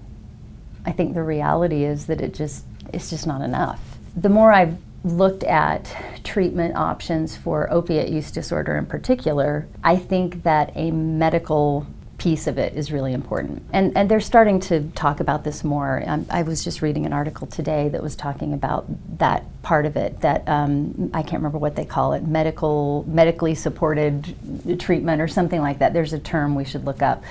I 0.84 0.92
think 0.92 1.14
the 1.14 1.22
reality 1.22 1.84
is 1.84 2.06
that 2.06 2.20
it 2.20 2.34
just 2.34 2.64
it's 2.92 3.08
just 3.08 3.26
not 3.26 3.40
enough. 3.40 3.80
The 4.14 4.28
more 4.28 4.52
I've 4.52 4.76
looked 5.04 5.44
at 5.44 5.94
treatment 6.24 6.76
options 6.76 7.36
for 7.36 7.70
opiate 7.72 8.08
use 8.08 8.30
disorder 8.30 8.76
in 8.76 8.86
particular, 8.86 9.66
I 9.82 9.96
think 9.96 10.44
that 10.44 10.72
a 10.76 10.90
medical 10.90 11.86
piece 12.18 12.46
of 12.46 12.56
it 12.56 12.74
is 12.74 12.92
really 12.92 13.12
important. 13.12 13.64
And, 13.72 13.96
and 13.96 14.08
they're 14.08 14.20
starting 14.20 14.60
to 14.60 14.88
talk 14.94 15.18
about 15.18 15.42
this 15.42 15.64
more. 15.64 16.04
Um, 16.06 16.24
I 16.30 16.42
was 16.42 16.62
just 16.62 16.80
reading 16.80 17.04
an 17.04 17.12
article 17.12 17.48
today 17.48 17.88
that 17.88 18.00
was 18.00 18.14
talking 18.14 18.54
about 18.54 18.86
that 19.18 19.42
part 19.62 19.86
of 19.86 19.96
it, 19.96 20.20
that 20.20 20.48
um, 20.48 21.10
I 21.12 21.22
can't 21.22 21.40
remember 21.40 21.58
what 21.58 21.74
they 21.74 21.84
call 21.84 22.12
it, 22.12 22.22
medical, 22.22 23.04
medically 23.08 23.56
supported 23.56 24.36
treatment 24.78 25.20
or 25.20 25.26
something 25.26 25.60
like 25.60 25.80
that. 25.80 25.94
There's 25.94 26.12
a 26.12 26.18
term 26.20 26.54
we 26.54 26.64
should 26.64 26.84
look 26.84 27.02
up. 27.02 27.24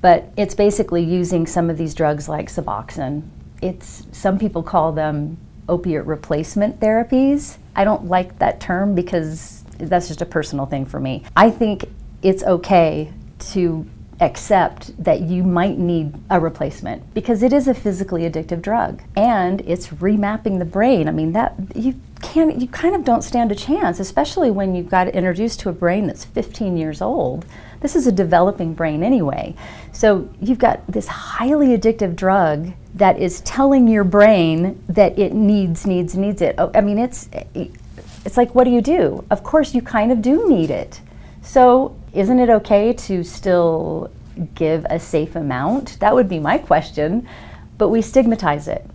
But 0.00 0.24
it's 0.38 0.54
basically 0.54 1.04
using 1.04 1.46
some 1.46 1.68
of 1.68 1.76
these 1.76 1.92
drugs 1.92 2.26
like 2.26 2.48
Suboxone. 2.48 3.24
It's, 3.60 4.06
some 4.12 4.38
people 4.38 4.62
call 4.62 4.92
them 4.92 5.36
opiate 5.68 6.04
replacement 6.06 6.80
therapies. 6.80 7.56
I 7.74 7.84
don't 7.84 8.06
like 8.06 8.38
that 8.38 8.60
term 8.60 8.94
because 8.94 9.62
that's 9.78 10.08
just 10.08 10.22
a 10.22 10.26
personal 10.26 10.66
thing 10.66 10.86
for 10.86 11.00
me. 11.00 11.24
I 11.36 11.50
think 11.50 11.84
it's 12.22 12.42
okay 12.42 13.12
to 13.50 13.86
accept 14.20 14.92
that 15.02 15.20
you 15.20 15.42
might 15.42 15.78
need 15.78 16.14
a 16.30 16.38
replacement 16.38 17.12
because 17.12 17.42
it 17.42 17.52
is 17.52 17.66
a 17.66 17.74
physically 17.74 18.22
addictive 18.22 18.62
drug 18.62 19.02
and 19.16 19.60
it's 19.62 19.88
remapping 19.88 20.60
the 20.60 20.64
brain. 20.64 21.08
I 21.08 21.10
mean 21.10 21.32
that 21.32 21.54
you 21.74 22.00
can 22.22 22.60
you 22.60 22.68
kind 22.68 22.94
of 22.94 23.04
don't 23.04 23.22
stand 23.22 23.50
a 23.50 23.54
chance, 23.56 23.98
especially 23.98 24.50
when 24.50 24.76
you've 24.76 24.88
got 24.88 25.08
introduced 25.08 25.58
to 25.60 25.68
a 25.70 25.72
brain 25.72 26.06
that's 26.06 26.24
15 26.24 26.76
years 26.76 27.02
old. 27.02 27.44
This 27.80 27.96
is 27.96 28.06
a 28.06 28.12
developing 28.12 28.74
brain 28.74 29.02
anyway. 29.02 29.56
So 29.90 30.28
you've 30.40 30.60
got 30.60 30.86
this 30.86 31.08
highly 31.08 31.76
addictive 31.76 32.14
drug 32.14 32.72
that 32.94 33.18
is 33.18 33.40
telling 33.42 33.88
your 33.88 34.04
brain 34.04 34.82
that 34.88 35.18
it 35.18 35.32
needs 35.32 35.86
needs 35.86 36.16
needs 36.16 36.42
it. 36.42 36.54
Oh, 36.58 36.70
I 36.74 36.80
mean 36.80 36.98
it's 36.98 37.28
it's 38.24 38.36
like 38.36 38.54
what 38.54 38.64
do 38.64 38.70
you 38.70 38.82
do? 38.82 39.24
Of 39.30 39.42
course 39.42 39.74
you 39.74 39.82
kind 39.82 40.12
of 40.12 40.22
do 40.22 40.48
need 40.48 40.70
it. 40.70 41.00
So 41.42 41.96
isn't 42.12 42.38
it 42.38 42.50
okay 42.50 42.92
to 42.92 43.24
still 43.24 44.10
give 44.54 44.86
a 44.90 44.98
safe 44.98 45.36
amount? 45.36 45.98
That 46.00 46.14
would 46.14 46.28
be 46.28 46.38
my 46.38 46.58
question. 46.58 47.26
But 47.78 47.88
we 47.88 48.02
stigmatize 48.02 48.68
it. 48.68 48.86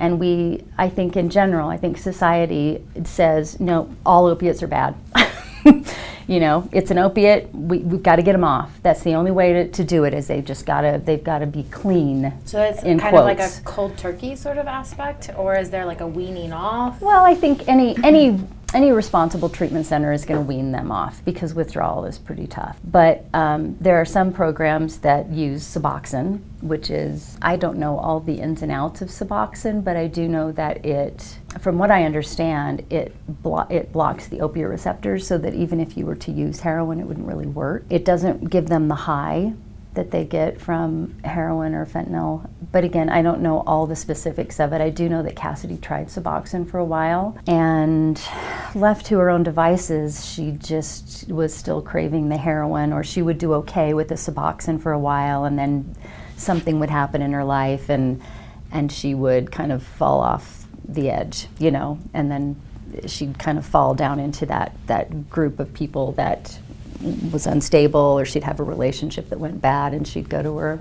And 0.00 0.18
we, 0.18 0.64
I 0.78 0.88
think 0.88 1.16
in 1.16 1.30
general, 1.30 1.68
I 1.68 1.76
think 1.76 1.96
society 1.96 2.82
says, 3.04 3.60
no, 3.60 3.94
all 4.04 4.26
opiates 4.26 4.62
are 4.62 4.66
bad. 4.66 4.96
you 6.26 6.40
know, 6.40 6.68
it's 6.72 6.90
an 6.90 6.98
opiate. 6.98 7.54
We, 7.54 7.78
we've 7.78 8.02
got 8.02 8.16
to 8.16 8.22
get 8.22 8.32
them 8.32 8.44
off. 8.44 8.70
That's 8.82 9.02
the 9.02 9.14
only 9.14 9.30
way 9.30 9.52
to, 9.52 9.68
to 9.68 9.84
do 9.84 10.04
it. 10.04 10.14
Is 10.14 10.28
they've 10.28 10.44
just 10.44 10.66
got 10.66 10.82
to 10.82 11.00
they've 11.04 11.22
got 11.22 11.40
to 11.40 11.46
be 11.46 11.64
clean. 11.64 12.32
So 12.44 12.62
it's 12.62 12.82
kind 12.82 13.00
quotes. 13.00 13.18
of 13.18 13.24
like 13.24 13.40
a 13.40 13.50
cold 13.64 13.96
turkey 13.96 14.36
sort 14.36 14.58
of 14.58 14.66
aspect, 14.66 15.30
or 15.36 15.56
is 15.56 15.70
there 15.70 15.84
like 15.84 16.00
a 16.00 16.06
weaning 16.06 16.52
off? 16.52 17.00
Well, 17.00 17.24
I 17.24 17.34
think 17.34 17.68
any 17.68 17.96
any 18.02 18.38
any 18.74 18.90
responsible 18.90 19.48
treatment 19.48 19.86
center 19.86 20.12
is 20.12 20.24
going 20.24 20.40
to 20.40 20.46
wean 20.46 20.72
them 20.72 20.90
off 20.90 21.22
because 21.24 21.54
withdrawal 21.54 22.04
is 22.04 22.18
pretty 22.18 22.46
tough. 22.46 22.78
But 22.84 23.26
um, 23.34 23.76
there 23.80 24.00
are 24.00 24.04
some 24.04 24.32
programs 24.32 24.98
that 24.98 25.28
use 25.30 25.62
Suboxone, 25.62 26.40
which 26.62 26.90
is, 26.90 27.36
I 27.42 27.56
don't 27.56 27.78
know 27.78 27.98
all 27.98 28.20
the 28.20 28.40
ins 28.40 28.62
and 28.62 28.72
outs 28.72 29.02
of 29.02 29.08
Suboxone, 29.08 29.84
but 29.84 29.96
I 29.96 30.06
do 30.06 30.28
know 30.28 30.52
that 30.52 30.84
it, 30.84 31.38
from 31.60 31.78
what 31.78 31.90
I 31.90 32.04
understand, 32.04 32.84
it, 32.90 33.14
blo- 33.42 33.66
it 33.68 33.92
blocks 33.92 34.28
the 34.28 34.38
opioid 34.38 34.70
receptors 34.70 35.26
so 35.26 35.38
that 35.38 35.54
even 35.54 35.80
if 35.80 35.96
you 35.96 36.06
were 36.06 36.16
to 36.16 36.32
use 36.32 36.60
heroin, 36.60 37.00
it 37.00 37.06
wouldn't 37.06 37.26
really 37.26 37.46
work. 37.46 37.84
It 37.90 38.04
doesn't 38.04 38.50
give 38.50 38.68
them 38.68 38.88
the 38.88 38.94
high 38.94 39.54
that 39.94 40.10
they 40.10 40.24
get 40.24 40.58
from 40.60 41.14
heroin 41.22 41.74
or 41.74 41.84
fentanyl. 41.84 42.48
But 42.70 42.84
again, 42.84 43.10
I 43.10 43.20
don't 43.20 43.42
know 43.42 43.60
all 43.66 43.86
the 43.86 43.96
specifics 43.96 44.58
of 44.58 44.72
it. 44.72 44.80
I 44.80 44.88
do 44.88 45.08
know 45.08 45.22
that 45.22 45.36
Cassidy 45.36 45.76
tried 45.76 46.06
Suboxone 46.06 46.70
for 46.70 46.78
a 46.78 46.84
while 46.84 47.36
and 47.46 48.20
left 48.74 49.04
to 49.06 49.18
her 49.18 49.28
own 49.28 49.42
devices, 49.42 50.26
she 50.26 50.52
just 50.52 51.28
was 51.28 51.54
still 51.54 51.82
craving 51.82 52.30
the 52.30 52.38
heroin, 52.38 52.92
or 52.92 53.04
she 53.04 53.20
would 53.20 53.36
do 53.36 53.52
okay 53.54 53.92
with 53.92 54.08
the 54.08 54.14
Suboxone 54.14 54.80
for 54.80 54.92
a 54.92 54.98
while, 54.98 55.44
and 55.44 55.58
then 55.58 55.94
something 56.36 56.80
would 56.80 56.90
happen 56.90 57.20
in 57.20 57.32
her 57.32 57.44
life, 57.44 57.90
and 57.90 58.22
and 58.70 58.90
she 58.90 59.14
would 59.14 59.52
kind 59.52 59.70
of 59.70 59.82
fall 59.82 60.20
off 60.20 60.61
the 60.94 61.10
edge, 61.10 61.48
you 61.58 61.70
know, 61.70 61.98
and 62.14 62.30
then 62.30 62.60
she'd 63.06 63.38
kind 63.38 63.58
of 63.58 63.66
fall 63.66 63.94
down 63.94 64.18
into 64.18 64.46
that 64.46 64.72
that 64.86 65.30
group 65.30 65.58
of 65.58 65.72
people 65.72 66.12
that 66.12 66.58
was 67.32 67.46
unstable 67.46 68.00
or 68.00 68.24
she'd 68.24 68.44
have 68.44 68.60
a 68.60 68.62
relationship 68.62 69.28
that 69.30 69.40
went 69.40 69.60
bad 69.60 69.94
and 69.94 70.06
she'd 70.06 70.28
go 70.28 70.42
to 70.42 70.56
her 70.56 70.80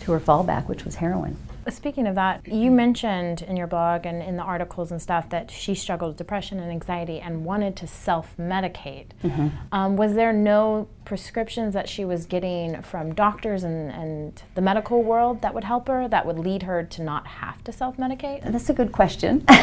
to 0.00 0.12
her 0.12 0.20
fallback 0.20 0.66
which 0.66 0.84
was 0.84 0.96
heroin 0.96 1.36
speaking 1.68 2.06
of 2.06 2.14
that 2.14 2.46
you 2.46 2.70
mentioned 2.70 3.42
in 3.42 3.56
your 3.56 3.66
blog 3.66 4.06
and 4.06 4.22
in 4.22 4.36
the 4.36 4.42
articles 4.42 4.90
and 4.90 5.00
stuff 5.00 5.28
that 5.30 5.50
she 5.50 5.74
struggled 5.74 6.10
with 6.10 6.16
depression 6.16 6.60
and 6.60 6.70
anxiety 6.70 7.20
and 7.20 7.44
wanted 7.44 7.76
to 7.76 7.86
self-medicate. 7.86 9.06
Mm-hmm. 9.22 9.48
um, 9.72 9.96
was 9.96 10.14
there 10.14 10.32
no 10.32 10.88
prescriptions 11.04 11.74
that 11.74 11.88
she 11.88 12.04
was 12.04 12.26
getting 12.26 12.82
from 12.82 13.14
doctors 13.14 13.62
and, 13.64 13.90
and 13.90 14.42
the 14.54 14.60
medical 14.60 15.02
world 15.02 15.42
that 15.42 15.54
would 15.54 15.64
help 15.64 15.88
her 15.88 16.08
that 16.08 16.26
would 16.26 16.38
lead 16.38 16.64
her 16.64 16.82
to 16.82 17.02
not 17.02 17.26
have 17.26 17.62
to 17.64 17.72
self-medicate? 17.72 18.50
That's 18.50 18.70
a 18.70 18.74
good 18.74 18.92
question. 18.92 19.44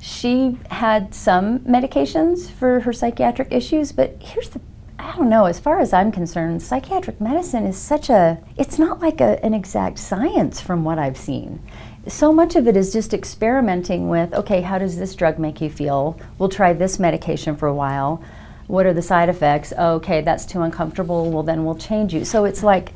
She 0.00 0.58
had 0.70 1.14
some 1.14 1.60
medications 1.60 2.50
for 2.50 2.80
her 2.80 2.92
psychiatric 2.92 3.48
issues 3.50 3.92
but 3.92 4.16
here's 4.20 4.50
the 4.50 4.60
I 5.06 5.14
don't 5.14 5.28
know, 5.28 5.44
as 5.44 5.60
far 5.60 5.78
as 5.78 5.92
I'm 5.92 6.10
concerned, 6.10 6.60
psychiatric 6.60 7.20
medicine 7.20 7.64
is 7.64 7.78
such 7.78 8.10
a, 8.10 8.42
it's 8.56 8.76
not 8.76 9.00
like 9.00 9.20
a, 9.20 9.42
an 9.44 9.54
exact 9.54 10.00
science 10.00 10.60
from 10.60 10.82
what 10.82 10.98
I've 10.98 11.16
seen. 11.16 11.62
So 12.08 12.32
much 12.32 12.56
of 12.56 12.66
it 12.66 12.76
is 12.76 12.92
just 12.92 13.14
experimenting 13.14 14.08
with, 14.08 14.34
okay, 14.34 14.62
how 14.62 14.78
does 14.78 14.98
this 14.98 15.14
drug 15.14 15.38
make 15.38 15.60
you 15.60 15.70
feel? 15.70 16.18
We'll 16.38 16.48
try 16.48 16.72
this 16.72 16.98
medication 16.98 17.56
for 17.56 17.68
a 17.68 17.74
while. 17.74 18.20
What 18.66 18.84
are 18.84 18.92
the 18.92 19.00
side 19.00 19.28
effects? 19.28 19.72
okay, 19.72 20.22
that's 20.22 20.44
too 20.44 20.62
uncomfortable. 20.62 21.30
Well, 21.30 21.44
then 21.44 21.64
we'll 21.64 21.76
change 21.76 22.12
you. 22.12 22.24
So 22.24 22.44
it's 22.44 22.64
like, 22.64 22.92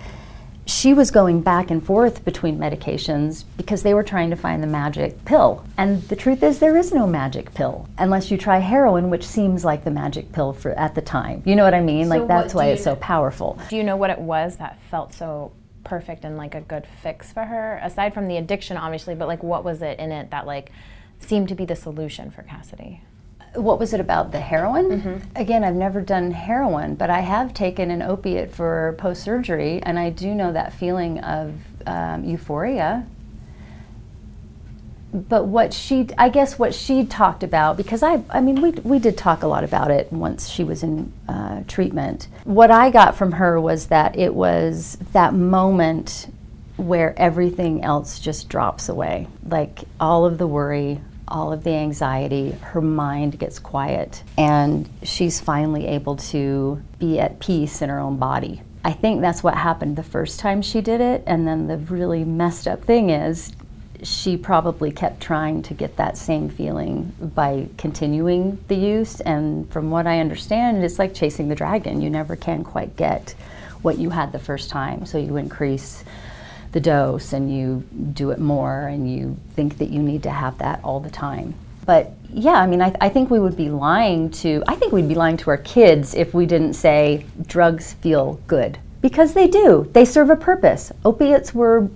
she 0.70 0.94
was 0.94 1.10
going 1.10 1.40
back 1.40 1.68
and 1.70 1.84
forth 1.84 2.24
between 2.24 2.56
medications 2.56 3.44
because 3.56 3.82
they 3.82 3.92
were 3.92 4.04
trying 4.04 4.30
to 4.30 4.36
find 4.36 4.62
the 4.62 4.68
magic 4.68 5.24
pill. 5.24 5.64
And 5.76 6.00
the 6.04 6.14
truth 6.14 6.44
is, 6.44 6.60
there 6.60 6.76
is 6.76 6.92
no 6.92 7.08
magic 7.08 7.52
pill 7.54 7.88
unless 7.98 8.30
you 8.30 8.38
try 8.38 8.58
heroin, 8.58 9.10
which 9.10 9.26
seems 9.26 9.64
like 9.64 9.82
the 9.82 9.90
magic 9.90 10.30
pill 10.30 10.52
for 10.52 10.70
at 10.72 10.94
the 10.94 11.00
time. 11.00 11.42
You 11.44 11.56
know 11.56 11.64
what 11.64 11.74
I 11.74 11.80
mean? 11.80 12.04
So 12.04 12.18
like 12.18 12.28
that's 12.28 12.54
why 12.54 12.66
it's 12.66 12.84
so 12.84 12.94
powerful. 12.96 13.58
Do 13.68 13.76
you 13.76 13.82
know 13.82 13.96
what 13.96 14.10
it 14.10 14.20
was 14.20 14.58
that 14.58 14.80
felt 14.90 15.12
so 15.12 15.50
perfect 15.82 16.24
and 16.24 16.36
like 16.36 16.54
a 16.54 16.60
good 16.60 16.86
fix 17.02 17.32
for 17.32 17.44
her? 17.44 17.80
Aside 17.82 18.14
from 18.14 18.28
the 18.28 18.36
addiction, 18.36 18.76
obviously, 18.76 19.16
but 19.16 19.26
like 19.26 19.42
what 19.42 19.64
was 19.64 19.82
it 19.82 19.98
in 19.98 20.12
it 20.12 20.30
that 20.30 20.46
like 20.46 20.70
seemed 21.18 21.48
to 21.48 21.56
be 21.56 21.64
the 21.64 21.76
solution 21.76 22.30
for 22.30 22.42
Cassidy? 22.42 23.02
What 23.54 23.78
was 23.78 23.92
it 23.92 24.00
about 24.00 24.32
the 24.32 24.40
heroin? 24.40 25.00
Mm-hmm. 25.00 25.16
Again, 25.36 25.64
I've 25.64 25.74
never 25.74 26.00
done 26.00 26.30
heroin, 26.30 26.94
but 26.94 27.10
I 27.10 27.20
have 27.20 27.52
taken 27.52 27.90
an 27.90 28.02
opiate 28.02 28.54
for 28.54 28.94
post 28.98 29.22
surgery, 29.22 29.82
and 29.82 29.98
I 29.98 30.10
do 30.10 30.34
know 30.34 30.52
that 30.52 30.72
feeling 30.72 31.18
of 31.20 31.54
um, 31.86 32.24
euphoria. 32.24 33.06
But 35.12 35.46
what 35.46 35.74
she, 35.74 36.08
I 36.16 36.28
guess, 36.28 36.56
what 36.56 36.72
she 36.72 37.04
talked 37.04 37.42
about, 37.42 37.76
because 37.76 38.04
I, 38.04 38.22
I 38.30 38.40
mean, 38.40 38.60
we 38.62 38.70
we 38.70 39.00
did 39.00 39.18
talk 39.18 39.42
a 39.42 39.48
lot 39.48 39.64
about 39.64 39.90
it 39.90 40.12
once 40.12 40.48
she 40.48 40.62
was 40.62 40.84
in 40.84 41.12
uh, 41.28 41.64
treatment. 41.66 42.28
What 42.44 42.70
I 42.70 42.90
got 42.90 43.16
from 43.16 43.32
her 43.32 43.60
was 43.60 43.88
that 43.88 44.16
it 44.16 44.32
was 44.32 44.96
that 45.12 45.34
moment 45.34 46.32
where 46.76 47.18
everything 47.18 47.82
else 47.82 48.20
just 48.20 48.48
drops 48.48 48.88
away, 48.88 49.26
like 49.44 49.80
all 49.98 50.24
of 50.24 50.38
the 50.38 50.46
worry, 50.46 51.00
all 51.30 51.52
of 51.52 51.64
the 51.64 51.70
anxiety, 51.70 52.50
her 52.50 52.80
mind 52.80 53.38
gets 53.38 53.58
quiet, 53.58 54.22
and 54.36 54.88
she's 55.02 55.40
finally 55.40 55.86
able 55.86 56.16
to 56.16 56.82
be 56.98 57.18
at 57.18 57.38
peace 57.40 57.82
in 57.82 57.88
her 57.88 57.98
own 57.98 58.16
body. 58.16 58.62
I 58.84 58.92
think 58.92 59.20
that's 59.20 59.42
what 59.42 59.54
happened 59.54 59.96
the 59.96 60.02
first 60.02 60.40
time 60.40 60.62
she 60.62 60.80
did 60.80 61.00
it, 61.00 61.22
and 61.26 61.46
then 61.46 61.66
the 61.66 61.76
really 61.76 62.24
messed 62.24 62.66
up 62.66 62.84
thing 62.84 63.10
is 63.10 63.52
she 64.02 64.36
probably 64.36 64.90
kept 64.90 65.20
trying 65.20 65.62
to 65.62 65.74
get 65.74 65.96
that 65.96 66.16
same 66.16 66.48
feeling 66.48 67.12
by 67.20 67.68
continuing 67.76 68.58
the 68.68 68.74
use. 68.74 69.20
And 69.20 69.70
from 69.70 69.90
what 69.90 70.06
I 70.06 70.20
understand, 70.20 70.82
it's 70.82 70.98
like 70.98 71.14
chasing 71.14 71.48
the 71.48 71.54
dragon. 71.54 72.00
You 72.00 72.08
never 72.08 72.34
can 72.34 72.64
quite 72.64 72.96
get 72.96 73.34
what 73.82 73.98
you 73.98 74.08
had 74.10 74.32
the 74.32 74.38
first 74.38 74.70
time, 74.70 75.04
so 75.04 75.18
you 75.18 75.36
increase 75.36 76.02
the 76.72 76.80
dose 76.80 77.32
and 77.32 77.54
you 77.54 77.84
do 78.12 78.30
it 78.30 78.38
more 78.38 78.86
and 78.86 79.12
you 79.12 79.36
think 79.54 79.78
that 79.78 79.90
you 79.90 80.00
need 80.00 80.22
to 80.22 80.30
have 80.30 80.58
that 80.58 80.80
all 80.84 81.00
the 81.00 81.10
time. 81.10 81.54
But 81.84 82.12
yeah, 82.32 82.54
I 82.54 82.66
mean, 82.66 82.80
I, 82.80 82.94
I, 83.00 83.08
think 83.08 83.30
we 83.30 83.40
would 83.40 83.56
be 83.56 83.70
lying 83.70 84.30
to, 84.30 84.62
I 84.68 84.76
think 84.76 84.92
we'd 84.92 85.08
be 85.08 85.14
lying 85.14 85.36
to 85.38 85.50
our 85.50 85.56
kids 85.56 86.14
if 86.14 86.34
we 86.34 86.46
didn't 86.46 86.74
say 86.74 87.26
drugs 87.46 87.94
feel 87.94 88.40
good. 88.46 88.78
Because 89.00 89.32
they 89.32 89.48
do. 89.48 89.88
They 89.92 90.04
serve 90.04 90.30
a 90.30 90.36
purpose. 90.36 90.92
Opiates 91.04 91.54
were 91.54 91.88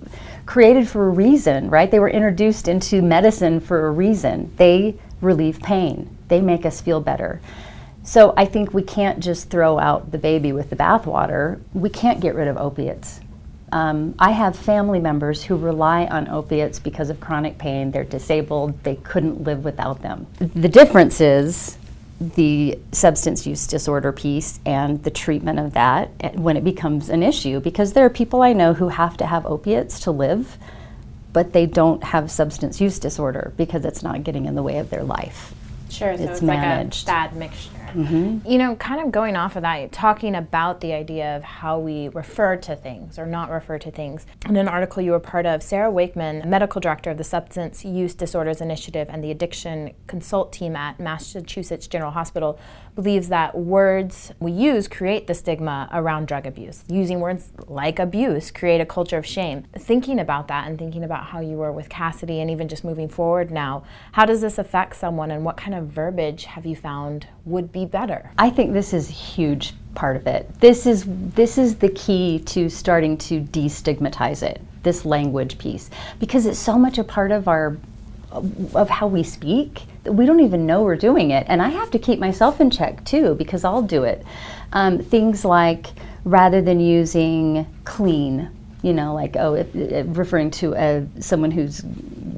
created 0.45 0.87
for 0.87 1.07
a 1.07 1.11
reason, 1.11 1.69
right? 1.69 1.89
They 1.89 1.99
were 1.99 2.09
introduced 2.09 2.67
into 2.67 3.01
medicine 3.01 3.59
for 3.59 3.87
a 3.87 3.91
reason. 3.91 4.51
They 4.57 4.95
relieve 5.21 5.59
pain, 5.61 6.15
they 6.27 6.41
make 6.41 6.65
us 6.65 6.81
feel 6.81 6.99
better. 6.99 7.41
So 8.03 8.33
I 8.37 8.45
think 8.45 8.73
we 8.73 8.83
can't 8.83 9.19
just 9.19 9.49
throw 9.49 9.79
out 9.79 10.11
the 10.11 10.19
baby 10.19 10.51
with 10.51 10.69
the 10.69 10.75
bathwater. 10.75 11.59
We 11.73 11.89
can't 11.89 12.19
get 12.19 12.35
rid 12.35 12.47
of 12.47 12.57
opiates. 12.57 13.19
Um, 13.71 14.15
I 14.19 14.31
have 14.31 14.55
family 14.55 14.99
members 14.99 15.43
who 15.43 15.55
rely 15.55 16.05
on 16.05 16.27
opiates 16.29 16.79
because 16.79 17.09
of 17.09 17.19
chronic 17.19 17.57
pain. 17.57 17.91
They're 17.91 18.03
disabled, 18.03 18.83
they 18.83 18.95
couldn't 18.97 19.43
live 19.43 19.63
without 19.63 20.01
them. 20.01 20.27
The 20.39 20.69
difference 20.69 21.19
is 21.19 21.77
the 22.19 22.79
substance 22.91 23.45
use 23.45 23.67
disorder 23.67 24.11
piece 24.11 24.59
and 24.65 25.03
the 25.03 25.11
treatment 25.11 25.59
of 25.59 25.73
that 25.73 26.09
eh, 26.21 26.31
when 26.35 26.55
it 26.55 26.63
becomes 26.63 27.09
an 27.09 27.21
issue 27.21 27.59
because 27.59 27.91
there 27.91 28.05
are 28.05 28.09
people 28.09 28.41
I 28.41 28.53
know 28.53 28.73
who 28.73 28.87
have 28.87 29.17
to 29.17 29.25
have 29.25 29.45
opiates 29.45 29.99
to 30.01 30.11
live, 30.11 30.57
but 31.33 31.51
they 31.51 31.65
don't 31.65 32.01
have 32.03 32.31
substance 32.31 32.79
use 32.79 32.99
disorder 32.99 33.51
because 33.57 33.83
it's 33.83 34.01
not 34.01 34.23
getting 34.23 34.45
in 34.45 34.55
the 34.55 34.63
way 34.63 34.77
of 34.77 34.89
their 34.89 35.03
life. 35.03 35.53
Sure, 35.89 36.15
so 36.15 36.23
it's, 36.23 36.31
it's 36.33 36.41
managed. 36.41 37.07
like 37.07 37.15
a 37.15 37.29
bad 37.29 37.35
mixture. 37.35 37.74
Mm-hmm. 37.95 38.49
You 38.49 38.57
know, 38.57 38.75
kind 38.75 39.01
of 39.01 39.11
going 39.11 39.35
off 39.35 39.55
of 39.55 39.61
that, 39.61 39.91
talking 39.91 40.35
about 40.35 40.81
the 40.81 40.93
idea 40.93 41.35
of 41.35 41.43
how 41.43 41.79
we 41.79 42.09
refer 42.09 42.57
to 42.57 42.75
things 42.75 43.17
or 43.17 43.25
not 43.25 43.49
refer 43.49 43.79
to 43.79 43.91
things. 43.91 44.25
In 44.47 44.57
an 44.57 44.67
article 44.67 45.01
you 45.01 45.11
were 45.11 45.19
part 45.19 45.45
of, 45.45 45.63
Sarah 45.63 45.89
Wakeman, 45.89 46.47
medical 46.49 46.81
director 46.81 47.11
of 47.11 47.17
the 47.17 47.23
Substance 47.23 47.85
Use 47.85 48.13
Disorders 48.13 48.61
Initiative 48.61 49.07
and 49.09 49.23
the 49.23 49.31
Addiction 49.31 49.93
Consult 50.07 50.51
team 50.51 50.75
at 50.75 50.99
Massachusetts 50.99 51.87
General 51.87 52.11
Hospital, 52.11 52.59
believes 52.95 53.27
that 53.27 53.57
words 53.57 54.31
we 54.39 54.51
use 54.51 54.87
create 54.87 55.27
the 55.27 55.33
stigma 55.33 55.89
around 55.91 56.27
drug 56.27 56.47
abuse. 56.47 56.83
Using 56.87 57.19
words 57.19 57.51
like 57.67 57.99
abuse 57.99 58.51
create 58.51 58.79
a 58.79 58.85
culture 58.85 59.17
of 59.17 59.25
shame. 59.25 59.65
Thinking 59.77 60.19
about 60.19 60.47
that 60.47 60.67
and 60.67 60.79
thinking 60.79 61.03
about 61.03 61.25
how 61.25 61.41
you 61.41 61.57
were 61.57 61.71
with 61.71 61.89
Cassidy 61.89 62.39
and 62.39 62.49
even 62.49 62.67
just 62.67 62.83
moving 62.83 63.09
forward 63.09 63.51
now, 63.51 63.83
how 64.13 64.25
does 64.25 64.41
this 64.41 64.57
affect 64.57 64.95
someone 64.95 65.31
and 65.31 65.43
what 65.43 65.57
kind 65.57 65.75
of 65.75 65.87
verbiage 65.87 66.45
have 66.45 66.65
you 66.65 66.75
found 66.75 67.27
would 67.43 67.71
be 67.71 67.84
better? 67.85 68.31
I 68.37 68.49
think 68.49 68.73
this 68.73 68.93
is 68.93 69.09
a 69.09 69.13
huge 69.13 69.73
part 69.93 70.15
of 70.15 70.27
it. 70.27 70.49
This 70.59 70.85
is 70.85 71.05
this 71.07 71.57
is 71.57 71.75
the 71.75 71.89
key 71.89 72.39
to 72.47 72.69
starting 72.69 73.17
to 73.19 73.41
destigmatize 73.41 74.43
it. 74.43 74.61
This 74.83 75.05
language 75.05 75.57
piece 75.57 75.89
because 76.19 76.45
it's 76.45 76.59
so 76.59 76.77
much 76.77 76.97
a 76.97 77.03
part 77.03 77.31
of 77.31 77.47
our 77.47 77.77
of 78.73 78.89
how 78.89 79.07
we 79.07 79.23
speak 79.23 79.83
that 80.03 80.11
we 80.11 80.25
don't 80.25 80.41
even 80.41 80.65
know 80.65 80.83
we're 80.83 80.95
doing 80.95 81.31
it 81.31 81.45
and 81.47 81.61
i 81.61 81.69
have 81.69 81.89
to 81.91 81.97
keep 81.97 82.19
myself 82.19 82.59
in 82.59 82.69
check 82.69 83.03
too 83.05 83.33
because 83.35 83.63
i'll 83.63 83.81
do 83.81 84.03
it 84.03 84.25
um, 84.73 84.99
things 84.99 85.45
like 85.45 85.87
rather 86.25 86.61
than 86.61 86.79
using 86.79 87.65
clean 87.85 88.49
you 88.81 88.93
know 88.93 89.13
like 89.13 89.35
oh 89.37 89.53
it, 89.53 89.73
it, 89.75 90.05
referring 90.09 90.51
to 90.51 90.73
a, 90.75 91.05
someone 91.21 91.51
who's 91.51 91.83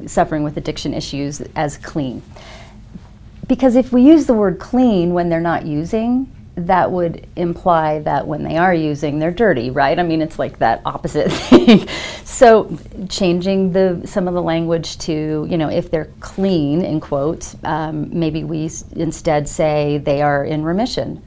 suffering 0.05 0.43
with 0.43 0.55
addiction 0.57 0.93
issues 0.93 1.41
as 1.55 1.77
clean 1.77 2.21
because 3.47 3.75
if 3.75 3.91
we 3.91 4.01
use 4.01 4.25
the 4.25 4.33
word 4.33 4.59
clean 4.59 5.13
when 5.13 5.29
they're 5.29 5.39
not 5.39 5.65
using 5.65 6.31
that 6.57 6.91
would 6.91 7.27
imply 7.35 7.99
that 7.99 8.25
when 8.25 8.43
they 8.43 8.57
are 8.57 8.73
using, 8.73 9.19
they're 9.19 9.31
dirty, 9.31 9.69
right? 9.69 9.97
I 9.99 10.03
mean, 10.03 10.23
it's 10.23 10.39
like 10.39 10.57
that 10.57 10.81
opposite 10.85 11.31
thing. 11.31 11.87
so, 12.25 12.75
changing 13.09 13.71
the 13.71 14.01
some 14.05 14.27
of 14.27 14.33
the 14.33 14.41
language 14.41 14.97
to, 14.99 15.47
you 15.49 15.57
know, 15.57 15.69
if 15.69 15.91
they're 15.91 16.09
clean 16.19 16.81
in 16.81 16.99
quotes, 16.99 17.55
um, 17.63 18.09
maybe 18.17 18.43
we 18.43 18.71
instead 18.95 19.47
say 19.47 19.99
they 19.99 20.23
are 20.23 20.43
in 20.43 20.63
remission, 20.63 21.23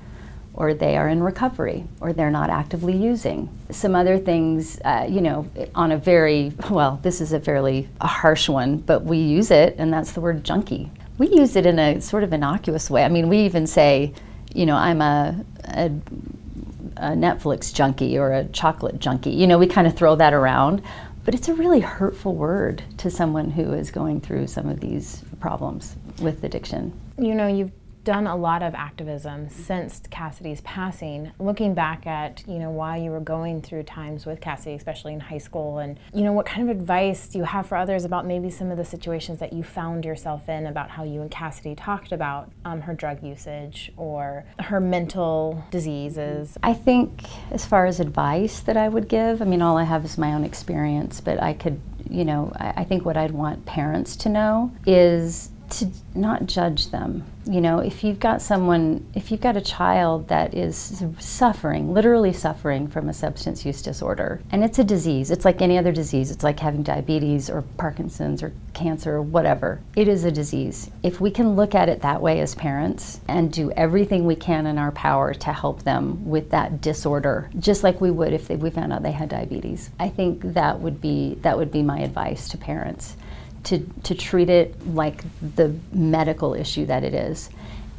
or 0.52 0.74
they 0.74 0.96
are 0.96 1.08
in 1.08 1.22
recovery, 1.22 1.84
or 2.00 2.12
they're 2.12 2.32
not 2.32 2.50
actively 2.50 2.96
using. 2.96 3.48
Some 3.70 3.94
other 3.94 4.18
things, 4.18 4.80
uh, 4.84 5.06
you 5.08 5.20
know, 5.20 5.48
on 5.76 5.92
a 5.92 5.96
very 5.96 6.52
well, 6.68 6.98
this 7.04 7.20
is 7.20 7.32
a 7.32 7.38
fairly 7.38 7.88
harsh 8.00 8.48
one, 8.48 8.78
but 8.78 9.04
we 9.04 9.18
use 9.18 9.52
it, 9.52 9.76
and 9.78 9.92
that's 9.92 10.10
the 10.10 10.20
word 10.20 10.42
junkie. 10.42 10.90
We 11.20 11.28
use 11.28 11.54
it 11.54 11.66
in 11.66 11.78
a 11.78 12.00
sort 12.00 12.24
of 12.24 12.32
innocuous 12.32 12.90
way. 12.90 13.04
I 13.04 13.08
mean, 13.08 13.28
we 13.28 13.38
even 13.40 13.66
say 13.66 14.14
you 14.54 14.66
know, 14.66 14.76
I'm 14.76 15.00
a, 15.00 15.44
a, 15.64 15.86
a 16.96 17.10
Netflix 17.12 17.72
junkie 17.72 18.18
or 18.18 18.32
a 18.32 18.44
chocolate 18.46 18.98
junkie. 18.98 19.30
You 19.30 19.46
know, 19.46 19.58
we 19.58 19.66
kind 19.66 19.86
of 19.86 19.94
throw 19.96 20.16
that 20.16 20.32
around, 20.32 20.82
but 21.24 21.34
it's 21.34 21.48
a 21.48 21.54
really 21.54 21.80
hurtful 21.80 22.34
word 22.34 22.82
to 22.98 23.10
someone 23.10 23.50
who 23.50 23.72
is 23.72 23.90
going 23.90 24.20
through 24.20 24.46
some 24.48 24.68
of 24.68 24.80
these 24.80 25.22
problems 25.40 25.96
with 26.20 26.42
addiction. 26.44 26.92
You 27.18 27.34
know, 27.34 27.46
you've 27.46 27.72
done 28.04 28.26
a 28.26 28.36
lot 28.36 28.62
of 28.62 28.74
activism 28.74 29.48
since 29.50 30.00
Cassidy's 30.10 30.60
passing. 30.62 31.32
Looking 31.38 31.74
back 31.74 32.06
at, 32.06 32.42
you 32.46 32.58
know, 32.58 32.70
why 32.70 32.96
you 32.96 33.10
were 33.10 33.20
going 33.20 33.60
through 33.62 33.82
times 33.84 34.24
with 34.26 34.40
Cassidy, 34.40 34.74
especially 34.74 35.12
in 35.12 35.20
high 35.20 35.38
school, 35.38 35.78
and, 35.78 35.98
you 36.14 36.22
know, 36.22 36.32
what 36.32 36.46
kind 36.46 36.68
of 36.68 36.76
advice 36.76 37.28
do 37.28 37.38
you 37.38 37.44
have 37.44 37.66
for 37.66 37.76
others 37.76 38.04
about 38.04 38.26
maybe 38.26 38.50
some 38.50 38.70
of 38.70 38.76
the 38.76 38.84
situations 38.84 39.38
that 39.40 39.52
you 39.52 39.62
found 39.62 40.04
yourself 40.04 40.48
in 40.48 40.66
about 40.66 40.90
how 40.90 41.04
you 41.04 41.20
and 41.20 41.30
Cassidy 41.30 41.74
talked 41.74 42.12
about 42.12 42.50
um, 42.64 42.80
her 42.80 42.94
drug 42.94 43.22
usage 43.22 43.92
or 43.96 44.44
her 44.58 44.80
mental 44.80 45.64
diseases? 45.70 46.56
I 46.62 46.74
think, 46.74 47.24
as 47.50 47.66
far 47.66 47.86
as 47.86 48.00
advice 48.00 48.60
that 48.60 48.76
I 48.76 48.88
would 48.88 49.08
give, 49.08 49.42
I 49.42 49.44
mean, 49.44 49.62
all 49.62 49.76
I 49.76 49.84
have 49.84 50.04
is 50.04 50.16
my 50.16 50.32
own 50.32 50.44
experience, 50.44 51.20
but 51.20 51.42
I 51.42 51.52
could, 51.52 51.80
you 52.08 52.24
know, 52.24 52.52
I, 52.56 52.72
I 52.78 52.84
think 52.84 53.04
what 53.04 53.16
I'd 53.16 53.32
want 53.32 53.66
parents 53.66 54.16
to 54.16 54.28
know 54.28 54.72
is 54.86 55.50
to 55.70 55.88
not 56.14 56.46
judge 56.46 56.90
them. 56.90 57.24
You 57.46 57.60
know, 57.60 57.78
if 57.78 58.04
you've 58.04 58.20
got 58.20 58.42
someone, 58.42 59.06
if 59.14 59.30
you've 59.30 59.40
got 59.40 59.56
a 59.56 59.60
child 59.60 60.28
that 60.28 60.54
is 60.54 61.02
suffering, 61.18 61.92
literally 61.92 62.32
suffering 62.32 62.86
from 62.86 63.08
a 63.08 63.14
substance 63.14 63.64
use 63.64 63.80
disorder, 63.80 64.40
and 64.52 64.62
it's 64.62 64.78
a 64.78 64.84
disease, 64.84 65.30
it's 65.30 65.44
like 65.44 65.62
any 65.62 65.78
other 65.78 65.92
disease, 65.92 66.30
it's 66.30 66.44
like 66.44 66.60
having 66.60 66.82
diabetes 66.82 67.48
or 67.48 67.62
Parkinson's 67.78 68.42
or 68.42 68.52
cancer 68.74 69.16
or 69.16 69.22
whatever. 69.22 69.80
It 69.96 70.06
is 70.06 70.24
a 70.24 70.30
disease. 70.30 70.90
If 71.02 71.20
we 71.20 71.30
can 71.30 71.56
look 71.56 71.74
at 71.74 71.88
it 71.88 72.02
that 72.02 72.20
way 72.20 72.40
as 72.40 72.54
parents 72.54 73.20
and 73.28 73.52
do 73.52 73.70
everything 73.72 74.26
we 74.26 74.36
can 74.36 74.66
in 74.66 74.78
our 74.78 74.92
power 74.92 75.32
to 75.34 75.52
help 75.52 75.82
them 75.82 76.28
with 76.28 76.50
that 76.50 76.80
disorder, 76.80 77.50
just 77.58 77.82
like 77.82 78.00
we 78.00 78.10
would 78.10 78.32
if 78.32 78.48
they, 78.48 78.56
we 78.56 78.70
found 78.70 78.92
out 78.92 79.02
they 79.02 79.12
had 79.12 79.28
diabetes, 79.28 79.90
I 79.98 80.08
think 80.08 80.42
that 80.54 80.80
would 80.80 81.00
be 81.00 81.38
that 81.42 81.56
would 81.56 81.72
be 81.72 81.82
my 81.82 82.00
advice 82.00 82.48
to 82.50 82.58
parents 82.58 83.16
to, 83.64 83.78
to 84.04 84.14
treat 84.14 84.50
it 84.50 84.74
like 84.94 85.22
the 85.56 85.74
medical 85.92 86.54
issue 86.54 86.86
that 86.86 87.04
it 87.04 87.14
is. 87.14 87.50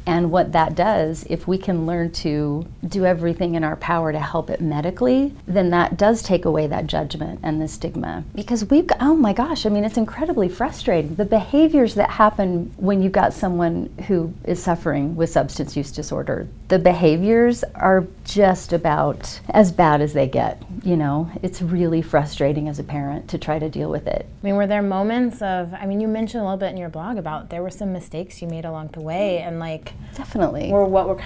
And 0.06 0.30
what 0.30 0.52
that 0.52 0.74
does, 0.74 1.24
if 1.30 1.46
we 1.46 1.58
can 1.58 1.86
learn 1.86 2.10
to 2.12 2.66
do 2.88 3.06
everything 3.06 3.54
in 3.54 3.64
our 3.64 3.76
power 3.76 4.12
to 4.12 4.18
help 4.18 4.50
it 4.50 4.60
medically, 4.60 5.32
then 5.46 5.70
that 5.70 5.96
does 5.96 6.22
take 6.22 6.44
away 6.44 6.66
that 6.66 6.86
judgment 6.86 7.40
and 7.42 7.60
the 7.60 7.68
stigma. 7.68 8.24
Because 8.34 8.64
we've 8.64 8.86
got, 8.86 8.98
oh 9.00 9.14
my 9.14 9.32
gosh, 9.32 9.64
I 9.64 9.68
mean, 9.68 9.84
it's 9.84 9.96
incredibly 9.96 10.48
frustrating. 10.48 11.14
The 11.14 11.24
behaviors 11.24 11.94
that 11.94 12.10
happen 12.10 12.72
when 12.76 13.02
you've 13.02 13.12
got 13.12 13.32
someone 13.32 13.92
who 14.08 14.32
is 14.44 14.62
suffering 14.62 15.14
with 15.14 15.30
substance 15.30 15.76
use 15.76 15.92
disorder, 15.92 16.48
the 16.68 16.78
behaviors 16.78 17.62
are 17.74 18.06
just 18.24 18.72
about 18.72 19.40
as 19.50 19.70
bad 19.70 20.00
as 20.00 20.12
they 20.12 20.26
get. 20.26 20.62
You 20.82 20.96
know, 20.96 21.30
it's 21.42 21.62
really 21.62 22.02
frustrating 22.02 22.68
as 22.68 22.78
a 22.78 22.84
parent 22.84 23.28
to 23.28 23.38
try 23.38 23.58
to 23.58 23.68
deal 23.68 23.90
with 23.90 24.06
it. 24.06 24.26
I 24.42 24.46
mean, 24.46 24.56
were 24.56 24.66
there 24.66 24.82
moments 24.82 25.40
of, 25.42 25.72
I 25.74 25.86
mean, 25.86 26.00
you 26.00 26.08
mentioned 26.08 26.40
a 26.40 26.44
little 26.44 26.58
bit 26.58 26.70
in 26.70 26.76
your 26.76 26.88
blog 26.88 27.18
about 27.18 27.50
there 27.50 27.62
were 27.62 27.70
some 27.70 27.92
mistakes 27.92 28.42
you 28.42 28.48
made 28.48 28.64
along 28.64 28.88
the 28.88 29.00
way 29.00 29.38
and 29.38 29.60
like, 29.60 29.91
Definitely. 30.14 30.70
Or 30.70 30.86
what 30.86 31.08
were 31.08 31.20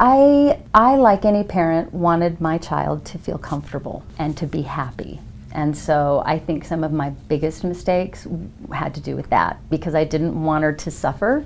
I 0.00 0.60
I 0.74 0.96
like 0.96 1.24
any 1.24 1.44
parent 1.44 1.92
wanted 1.92 2.40
my 2.40 2.58
child 2.58 3.04
to 3.06 3.18
feel 3.18 3.38
comfortable 3.38 4.02
and 4.18 4.36
to 4.38 4.46
be 4.46 4.62
happy. 4.62 5.20
And 5.54 5.76
so 5.76 6.22
I 6.24 6.38
think 6.38 6.64
some 6.64 6.82
of 6.82 6.92
my 6.92 7.10
biggest 7.10 7.62
mistakes 7.62 8.26
had 8.72 8.94
to 8.94 9.00
do 9.00 9.16
with 9.16 9.28
that 9.30 9.58
because 9.70 9.94
I 9.94 10.04
didn't 10.04 10.42
want 10.42 10.64
her 10.64 10.72
to 10.72 10.90
suffer. 10.90 11.44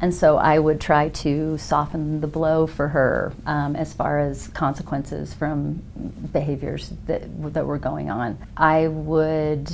And 0.00 0.14
so 0.14 0.36
I 0.36 0.60
would 0.60 0.80
try 0.80 1.08
to 1.08 1.58
soften 1.58 2.20
the 2.20 2.28
blow 2.28 2.68
for 2.68 2.86
her 2.88 3.32
um, 3.46 3.74
as 3.74 3.92
far 3.92 4.20
as 4.20 4.46
consequences 4.48 5.34
from 5.34 5.82
behaviors 6.32 6.92
that, 7.06 7.22
that 7.52 7.66
were 7.66 7.78
going 7.78 8.10
on. 8.10 8.38
I 8.56 8.86
would, 8.86 9.68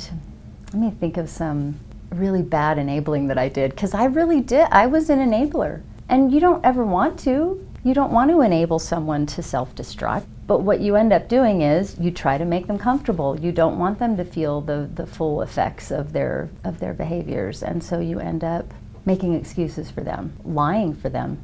let 0.73 0.75
me 0.75 0.89
think 0.89 1.17
of 1.17 1.29
some 1.29 1.79
really 2.09 2.41
bad 2.41 2.79
enabling 2.79 3.27
that 3.27 3.37
I 3.37 3.49
did 3.49 3.71
because 3.71 3.93
I 3.93 4.05
really 4.05 4.41
did. 4.41 4.67
I 4.71 4.87
was 4.87 5.09
an 5.11 5.19
enabler. 5.19 5.83
And 6.07 6.31
you 6.31 6.39
don't 6.39 6.63
ever 6.63 6.83
want 6.83 7.19
to. 7.21 7.67
You 7.83 7.93
don't 7.93 8.11
want 8.11 8.31
to 8.31 8.41
enable 8.41 8.79
someone 8.79 9.25
to 9.27 9.43
self 9.43 9.75
destruct. 9.75 10.25
But 10.47 10.61
what 10.61 10.79
you 10.79 10.95
end 10.95 11.11
up 11.11 11.27
doing 11.27 11.61
is 11.61 11.97
you 11.99 12.11
try 12.11 12.37
to 12.37 12.45
make 12.45 12.67
them 12.67 12.77
comfortable. 12.77 13.39
You 13.39 13.51
don't 13.51 13.79
want 13.79 13.97
them 13.97 14.15
to 14.17 14.23
feel 14.23 14.61
the, 14.61 14.89
the 14.93 15.07
full 15.07 15.41
effects 15.41 15.89
of 15.89 16.13
their, 16.13 16.49
of 16.63 16.79
their 16.79 16.93
behaviors. 16.93 17.63
And 17.63 17.83
so 17.83 17.99
you 17.99 18.19
end 18.19 18.43
up 18.43 18.71
making 19.05 19.33
excuses 19.35 19.89
for 19.89 20.01
them, 20.01 20.35
lying 20.43 20.93
for 20.93 21.09
them, 21.09 21.39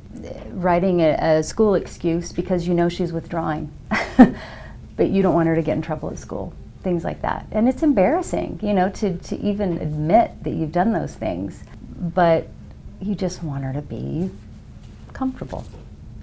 writing 0.52 1.02
a, 1.02 1.40
a 1.40 1.44
school 1.44 1.76
excuse 1.76 2.32
because 2.32 2.68
you 2.68 2.74
know 2.74 2.90
she's 2.90 3.14
withdrawing, 3.14 3.72
but 4.96 5.10
you 5.10 5.22
don't 5.22 5.36
want 5.36 5.48
her 5.48 5.56
to 5.56 5.62
get 5.62 5.76
in 5.76 5.82
trouble 5.82 6.10
at 6.10 6.18
school. 6.18 6.54
Things 6.84 7.04
like 7.04 7.22
that. 7.22 7.46
And 7.52 7.70
it's 7.70 7.84
embarrassing, 7.84 8.60
you 8.64 8.74
know, 8.74 8.90
to, 8.90 9.16
to 9.16 9.40
even 9.40 9.78
admit 9.78 10.44
that 10.44 10.52
you've 10.52 10.72
done 10.72 10.94
those 10.94 11.14
things. 11.14 11.64
But 11.96 12.48
you 13.00 13.14
just 13.14 13.44
want 13.44 13.64
her 13.64 13.74
to 13.74 13.82
be 13.82 14.32
comfortable. 15.22 15.64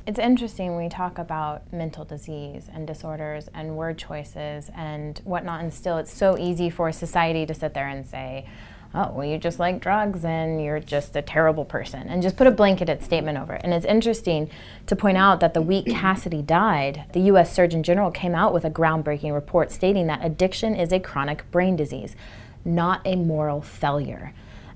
It's 0.08 0.18
interesting 0.18 0.74
when 0.74 0.82
we 0.82 0.88
talk 0.88 1.18
about 1.18 1.72
mental 1.72 2.04
disease 2.04 2.68
and 2.74 2.84
disorders 2.84 3.48
and 3.54 3.76
word 3.76 3.96
choices 3.96 4.72
and 4.74 5.20
whatnot, 5.22 5.60
and 5.60 5.72
still 5.72 5.98
it's 5.98 6.12
so 6.12 6.36
easy 6.36 6.68
for 6.68 6.90
society 6.90 7.46
to 7.46 7.54
sit 7.54 7.74
there 7.74 7.86
and 7.86 8.04
say, 8.04 8.48
oh, 8.96 9.12
well, 9.12 9.24
you 9.24 9.38
just 9.38 9.60
like 9.60 9.78
drugs 9.80 10.24
and 10.24 10.60
you're 10.60 10.80
just 10.80 11.14
a 11.14 11.22
terrible 11.22 11.64
person, 11.64 12.08
and 12.08 12.24
just 12.24 12.36
put 12.36 12.48
a 12.48 12.50
blanketed 12.50 13.04
statement 13.04 13.38
over 13.38 13.52
it. 13.54 13.60
And 13.62 13.72
it's 13.72 13.86
interesting 13.86 14.50
to 14.88 14.96
point 14.96 15.16
out 15.16 15.38
that 15.38 15.54
the 15.54 15.62
week 15.62 15.86
Cassidy 15.90 16.42
died, 16.42 17.04
the 17.12 17.20
U.S. 17.20 17.52
Surgeon 17.52 17.84
General 17.84 18.10
came 18.10 18.34
out 18.34 18.52
with 18.52 18.64
a 18.64 18.70
groundbreaking 18.70 19.32
report 19.32 19.70
stating 19.70 20.08
that 20.08 20.24
addiction 20.24 20.74
is 20.74 20.92
a 20.92 20.98
chronic 20.98 21.48
brain 21.52 21.76
disease, 21.76 22.16
not 22.64 23.00
a 23.04 23.14
moral 23.14 23.62
failure. 23.62 24.34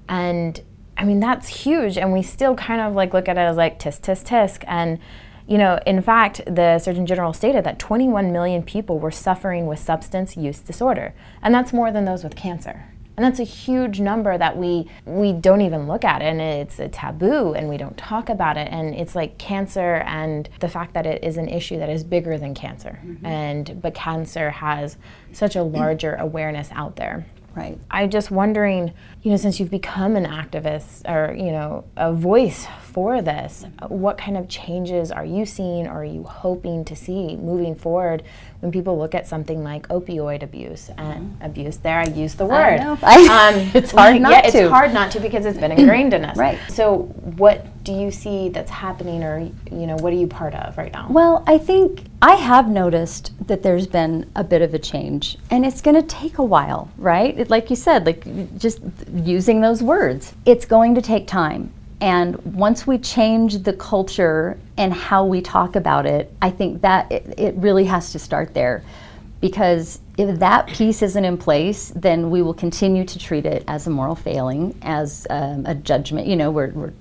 And 0.08 0.61
I 1.02 1.04
mean, 1.04 1.18
that's 1.18 1.48
huge. 1.48 1.98
And 1.98 2.12
we 2.12 2.22
still 2.22 2.54
kind 2.54 2.80
of 2.80 2.94
like 2.94 3.12
look 3.12 3.28
at 3.28 3.36
it 3.36 3.40
as 3.40 3.56
like 3.56 3.80
tisk, 3.80 4.02
tisk, 4.02 4.24
tisk. 4.24 4.64
And, 4.68 5.00
you 5.48 5.58
know, 5.58 5.80
in 5.84 6.00
fact, 6.00 6.42
the 6.46 6.78
Surgeon 6.78 7.06
General 7.06 7.32
stated 7.32 7.64
that 7.64 7.80
21 7.80 8.30
million 8.32 8.62
people 8.62 9.00
were 9.00 9.10
suffering 9.10 9.66
with 9.66 9.80
substance 9.80 10.36
use 10.36 10.60
disorder. 10.60 11.12
And 11.42 11.52
that's 11.52 11.72
more 11.72 11.90
than 11.90 12.04
those 12.04 12.22
with 12.22 12.36
cancer. 12.36 12.84
and 13.16 13.24
that's 13.24 13.40
a 13.40 13.44
huge 13.44 14.00
number 14.00 14.38
that 14.38 14.56
we 14.56 14.88
we 15.04 15.32
don't 15.32 15.60
even 15.60 15.86
look 15.86 16.04
at 16.04 16.22
and 16.22 16.40
it's 16.40 16.78
a 16.78 16.88
taboo 16.88 17.52
and 17.52 17.68
we 17.68 17.76
don't 17.76 17.96
talk 17.98 18.30
about 18.30 18.56
it 18.56 18.68
and 18.70 18.94
it's 18.94 19.14
like 19.14 19.36
cancer 19.36 19.96
and 20.06 20.48
the 20.60 20.68
fact 20.68 20.94
that 20.94 21.04
it 21.04 21.22
is 21.22 21.36
an 21.36 21.48
issue 21.48 21.78
that 21.78 21.90
is 21.90 22.04
bigger 22.04 22.38
than 22.38 22.54
cancer 22.54 22.98
mm-hmm. 23.04 23.26
and 23.26 23.82
but 23.82 23.92
cancer 23.92 24.50
has 24.50 24.96
such 25.32 25.56
a 25.56 25.62
larger 25.62 26.14
awareness 26.14 26.70
out 26.72 26.96
there 26.96 27.26
Right. 27.54 27.78
I'm 27.90 28.08
just 28.08 28.30
wondering, 28.30 28.92
you 29.22 29.30
know, 29.30 29.36
since 29.36 29.60
you've 29.60 29.70
become 29.70 30.16
an 30.16 30.24
activist 30.24 31.08
or, 31.08 31.34
you 31.34 31.52
know, 31.52 31.84
a 31.96 32.12
voice 32.12 32.66
for 32.80 33.20
this, 33.20 33.64
what 33.88 34.16
kind 34.16 34.36
of 34.36 34.48
changes 34.48 35.10
are 35.10 35.24
you 35.24 35.44
seeing 35.44 35.86
or 35.86 36.00
are 36.00 36.04
you 36.04 36.24
hoping 36.24 36.84
to 36.86 36.96
see 36.96 37.36
moving 37.36 37.74
forward 37.74 38.22
when 38.60 38.72
people 38.72 38.98
look 38.98 39.14
at 39.14 39.26
something 39.26 39.62
like 39.62 39.86
opioid 39.88 40.42
abuse 40.42 40.88
and 40.96 41.32
mm-hmm. 41.32 41.42
abuse? 41.42 41.76
There, 41.76 41.98
I 41.98 42.04
use 42.04 42.34
the 42.34 42.46
word. 42.46 42.80
I 42.80 42.84
know. 42.84 42.92
um, 42.92 43.70
it's 43.74 43.92
hard 43.92 44.20
not 44.22 44.32
yeah, 44.32 44.50
to. 44.50 44.58
it's 44.58 44.70
hard 44.70 44.94
not 44.94 45.10
to 45.12 45.20
because 45.20 45.44
it's 45.44 45.58
been 45.58 45.72
ingrained 45.72 46.14
in 46.14 46.24
us. 46.24 46.36
Right. 46.42 46.58
So, 46.70 47.02
what 47.36 47.64
do 47.84 47.92
you 47.92 48.10
see 48.10 48.48
that's 48.48 48.70
happening 48.70 49.24
or 49.24 49.40
you 49.70 49.86
know 49.86 49.96
what 49.96 50.12
are 50.12 50.16
you 50.16 50.26
part 50.26 50.54
of 50.54 50.76
right 50.76 50.92
now? 50.92 51.06
Well 51.10 51.42
i 51.46 51.58
think 51.58 52.04
i 52.20 52.34
have 52.34 52.68
noticed 52.68 53.32
that 53.46 53.62
there's 53.62 53.86
been 53.86 54.30
a 54.36 54.44
bit 54.44 54.62
of 54.62 54.74
a 54.74 54.78
change 54.78 55.38
and 55.50 55.66
it's 55.66 55.80
going 55.80 55.96
to 55.96 56.02
take 56.02 56.38
a 56.38 56.44
while 56.44 56.90
right? 56.96 57.38
It, 57.38 57.50
like 57.50 57.70
you 57.70 57.76
said 57.76 58.06
like 58.06 58.24
just 58.58 58.80
using 59.12 59.60
those 59.60 59.82
words 59.82 60.34
it's 60.46 60.64
going 60.64 60.94
to 60.94 61.02
take 61.02 61.26
time. 61.26 61.72
And 62.00 62.36
once 62.44 62.84
we 62.84 62.98
change 62.98 63.58
the 63.58 63.72
culture 63.74 64.58
and 64.76 64.92
how 64.92 65.24
we 65.24 65.40
talk 65.40 65.76
about 65.76 66.06
it 66.06 66.32
i 66.42 66.50
think 66.50 66.82
that 66.82 67.10
it, 67.10 67.34
it 67.38 67.54
really 67.56 67.84
has 67.84 68.12
to 68.12 68.18
start 68.18 68.54
there. 68.54 68.82
Because 69.40 69.98
if 70.16 70.38
that 70.38 70.68
piece 70.68 71.02
isn't 71.02 71.24
in 71.24 71.36
place, 71.36 71.92
then 71.96 72.30
we 72.30 72.42
will 72.42 72.54
continue 72.54 73.04
to 73.04 73.18
treat 73.18 73.44
it 73.44 73.64
as 73.66 73.88
a 73.88 73.90
moral 73.90 74.14
failing, 74.14 74.78
as 74.82 75.26
um, 75.30 75.66
a 75.66 75.74
judgment. 75.74 76.28
You 76.28 76.36
know, 76.36 76.52
we're, 76.52 76.68
we're 76.68 76.92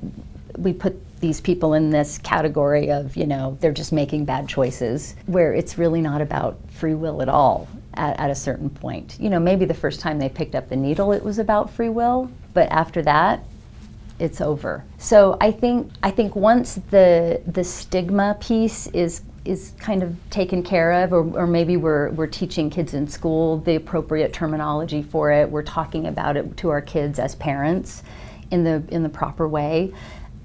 we 0.57 0.73
put 0.73 0.95
these 1.19 1.39
people 1.39 1.73
in 1.73 1.89
this 1.89 2.17
category 2.17 2.91
of, 2.91 3.15
you 3.15 3.27
know, 3.27 3.57
they're 3.61 3.71
just 3.71 3.91
making 3.91 4.25
bad 4.25 4.47
choices, 4.47 5.15
where 5.27 5.53
it's 5.53 5.77
really 5.77 6.01
not 6.01 6.21
about 6.21 6.59
free 6.71 6.95
will 6.95 7.21
at 7.21 7.29
all 7.29 7.67
at, 7.93 8.19
at, 8.19 8.29
a 8.31 8.35
certain 8.35 8.69
point. 8.69 9.17
You 9.19 9.29
know, 9.29 9.39
maybe 9.39 9.65
the 9.65 9.73
first 9.73 9.99
time 9.99 10.17
they 10.17 10.29
picked 10.29 10.55
up 10.55 10.69
the 10.69 10.75
needle, 10.75 11.11
it 11.11 11.23
was 11.23 11.37
about 11.37 11.69
free 11.69 11.89
will, 11.89 12.31
but 12.53 12.69
after 12.71 13.01
that, 13.03 13.45
it's 14.19 14.41
over. 14.41 14.83
So 14.97 15.37
I 15.41 15.51
think 15.51 15.91
I 16.03 16.11
think 16.11 16.35
once 16.35 16.75
the 16.91 17.41
the 17.47 17.63
stigma 17.63 18.37
piece 18.39 18.85
is 18.87 19.23
is 19.45 19.73
kind 19.79 20.03
of 20.03 20.15
taken 20.29 20.61
care 20.61 21.03
of, 21.03 21.13
or, 21.13 21.21
or 21.35 21.47
maybe 21.47 21.75
we're, 21.75 22.11
we're 22.11 22.27
teaching 22.27 22.69
kids 22.69 22.93
in 22.93 23.07
school 23.07 23.57
the 23.57 23.75
appropriate 23.75 24.33
terminology 24.33 25.01
for 25.01 25.31
it. 25.31 25.49
We're 25.49 25.63
talking 25.63 26.05
about 26.05 26.37
it 26.37 26.57
to 26.57 26.69
our 26.69 26.81
kids 26.81 27.17
as 27.17 27.33
parents 27.35 28.03
in 28.51 28.63
the 28.63 28.83
in 28.89 29.01
the 29.01 29.09
proper 29.09 29.47
way. 29.47 29.93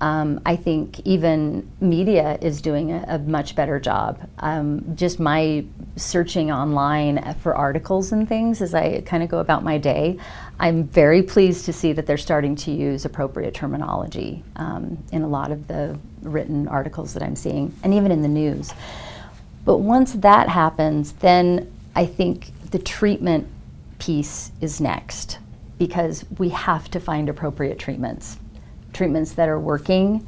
Um, 0.00 0.40
I 0.44 0.56
think 0.56 1.00
even 1.06 1.70
media 1.80 2.38
is 2.42 2.60
doing 2.60 2.92
a, 2.92 3.04
a 3.08 3.18
much 3.18 3.54
better 3.54 3.80
job. 3.80 4.28
Um, 4.40 4.94
just 4.94 5.18
my 5.18 5.64
searching 5.96 6.52
online 6.52 7.34
for 7.40 7.54
articles 7.54 8.12
and 8.12 8.28
things 8.28 8.60
as 8.60 8.74
I 8.74 9.00
kind 9.02 9.22
of 9.22 9.30
go 9.30 9.38
about 9.38 9.64
my 9.64 9.78
day, 9.78 10.18
I'm 10.60 10.84
very 10.84 11.22
pleased 11.22 11.64
to 11.66 11.72
see 11.72 11.92
that 11.94 12.06
they're 12.06 12.18
starting 12.18 12.56
to 12.56 12.70
use 12.70 13.06
appropriate 13.06 13.54
terminology 13.54 14.42
um, 14.56 15.02
in 15.12 15.22
a 15.22 15.28
lot 15.28 15.50
of 15.50 15.66
the 15.66 15.98
written 16.20 16.68
articles 16.68 17.14
that 17.14 17.22
I'm 17.22 17.36
seeing, 17.36 17.74
and 17.82 17.94
even 17.94 18.12
in 18.12 18.20
the 18.20 18.28
news. 18.28 18.72
But 19.64 19.78
once 19.78 20.12
that 20.12 20.48
happens, 20.48 21.12
then 21.12 21.72
I 21.94 22.04
think 22.04 22.52
the 22.70 22.78
treatment 22.78 23.48
piece 23.98 24.52
is 24.60 24.80
next 24.80 25.38
because 25.78 26.24
we 26.38 26.50
have 26.50 26.90
to 26.90 27.00
find 27.00 27.28
appropriate 27.28 27.78
treatments 27.78 28.38
treatments 28.96 29.32
that 29.32 29.48
are 29.48 29.60
working 29.60 30.26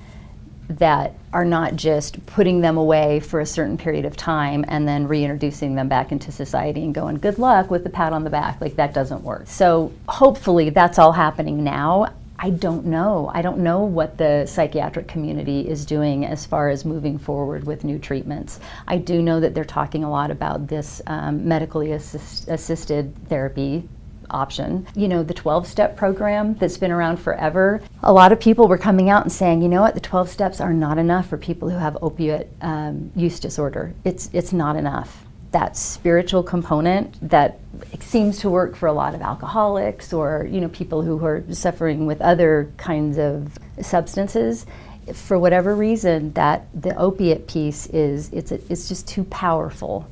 that 0.68 1.14
are 1.32 1.44
not 1.44 1.76
just 1.76 2.24
putting 2.26 2.60
them 2.60 2.76
away 2.76 3.20
for 3.20 3.40
a 3.40 3.46
certain 3.46 3.78
period 3.78 4.04
of 4.04 4.16
time 4.16 4.64
and 4.68 4.86
then 4.86 5.08
reintroducing 5.08 5.74
them 5.74 5.88
back 5.88 6.12
into 6.12 6.30
society 6.30 6.84
and 6.84 6.94
going, 6.94 7.16
good 7.16 7.38
luck 7.38 7.70
with 7.70 7.84
the 7.84 7.90
pat 7.90 8.12
on 8.12 8.22
the 8.22 8.30
back. 8.30 8.60
Like, 8.60 8.76
that 8.76 8.92
doesn't 8.92 9.22
work. 9.22 9.46
So, 9.46 9.92
hopefully, 10.08 10.70
that's 10.70 10.98
all 10.98 11.12
happening 11.12 11.64
now. 11.64 12.12
I 12.40 12.50
don't 12.50 12.86
know. 12.86 13.30
I 13.34 13.42
don't 13.42 13.58
know 13.58 13.80
what 13.80 14.16
the 14.16 14.46
psychiatric 14.46 15.08
community 15.08 15.68
is 15.68 15.84
doing 15.84 16.24
as 16.24 16.46
far 16.46 16.68
as 16.68 16.84
moving 16.84 17.18
forward 17.18 17.64
with 17.64 17.82
new 17.82 17.98
treatments. 17.98 18.60
I 18.86 18.98
do 18.98 19.22
know 19.22 19.40
that 19.40 19.54
they're 19.54 19.64
talking 19.64 20.04
a 20.04 20.10
lot 20.10 20.30
about 20.30 20.68
this 20.68 21.02
um, 21.08 21.48
medically 21.48 21.92
assist- 21.92 22.46
assisted 22.46 23.12
therapy 23.28 23.88
option. 24.30 24.86
You 24.94 25.08
know, 25.08 25.22
the 25.22 25.34
12 25.34 25.66
step 25.66 25.96
program 25.96 26.54
that's 26.54 26.78
been 26.78 26.90
around 26.90 27.18
forever, 27.18 27.80
a 28.02 28.12
lot 28.12 28.32
of 28.32 28.40
people 28.40 28.68
were 28.68 28.78
coming 28.78 29.10
out 29.10 29.22
and 29.22 29.32
saying, 29.32 29.62
you 29.62 29.68
know 29.68 29.80
what, 29.80 29.94
the 29.94 30.00
12 30.00 30.28
steps 30.28 30.60
are 30.60 30.72
not 30.72 30.98
enough 30.98 31.28
for 31.28 31.36
people 31.36 31.68
who 31.68 31.78
have 31.78 31.96
opiate 32.02 32.48
um, 32.60 33.10
use 33.14 33.40
disorder. 33.40 33.94
It's, 34.04 34.30
it's 34.32 34.52
not 34.52 34.76
enough. 34.76 35.24
That 35.52 35.76
spiritual 35.76 36.42
component 36.42 37.16
that 37.30 37.58
seems 38.00 38.38
to 38.40 38.50
work 38.50 38.76
for 38.76 38.86
a 38.86 38.92
lot 38.92 39.14
of 39.14 39.22
alcoholics 39.22 40.12
or 40.12 40.46
you 40.50 40.60
know 40.60 40.68
people 40.68 41.02
who 41.02 41.24
are 41.24 41.42
suffering 41.50 42.06
with 42.06 42.20
other 42.20 42.70
kinds 42.76 43.18
of 43.18 43.58
substances 43.80 44.66
for 45.14 45.38
whatever 45.38 45.74
reason 45.74 46.32
that 46.34 46.66
the 46.74 46.94
opiate 46.96 47.46
piece 47.46 47.86
is 47.86 48.30
it's 48.32 48.52
a, 48.52 48.60
it's 48.70 48.88
just 48.88 49.08
too 49.08 49.24
powerful 49.24 50.06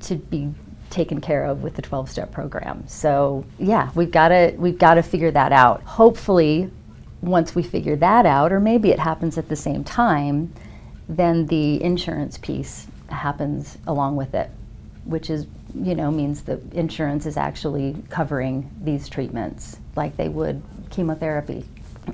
to 0.00 0.16
be 0.16 0.52
taken 0.98 1.20
care 1.20 1.44
of 1.44 1.62
with 1.62 1.76
the 1.76 1.82
12 1.82 2.10
step 2.10 2.32
program. 2.32 2.82
So, 2.88 3.44
yeah, 3.56 3.90
we've 3.94 4.10
got 4.10 4.28
to 4.28 4.52
we've 4.58 4.78
got 4.78 4.94
to 4.94 5.02
figure 5.02 5.30
that 5.30 5.52
out. 5.52 5.80
Hopefully, 5.84 6.72
once 7.22 7.54
we 7.54 7.62
figure 7.62 7.94
that 7.94 8.26
out 8.26 8.52
or 8.52 8.58
maybe 8.58 8.90
it 8.90 8.98
happens 8.98 9.38
at 9.38 9.48
the 9.48 9.54
same 9.54 9.84
time, 9.84 10.52
then 11.08 11.46
the 11.46 11.80
insurance 11.82 12.36
piece 12.36 12.88
happens 13.10 13.78
along 13.86 14.16
with 14.16 14.34
it, 14.34 14.50
which 15.04 15.30
is, 15.30 15.46
you 15.72 15.94
know, 15.94 16.10
means 16.10 16.42
that 16.42 16.60
insurance 16.72 17.26
is 17.26 17.36
actually 17.36 17.94
covering 18.10 18.68
these 18.82 19.08
treatments 19.08 19.78
like 19.94 20.16
they 20.16 20.28
would 20.28 20.60
chemotherapy 20.90 21.64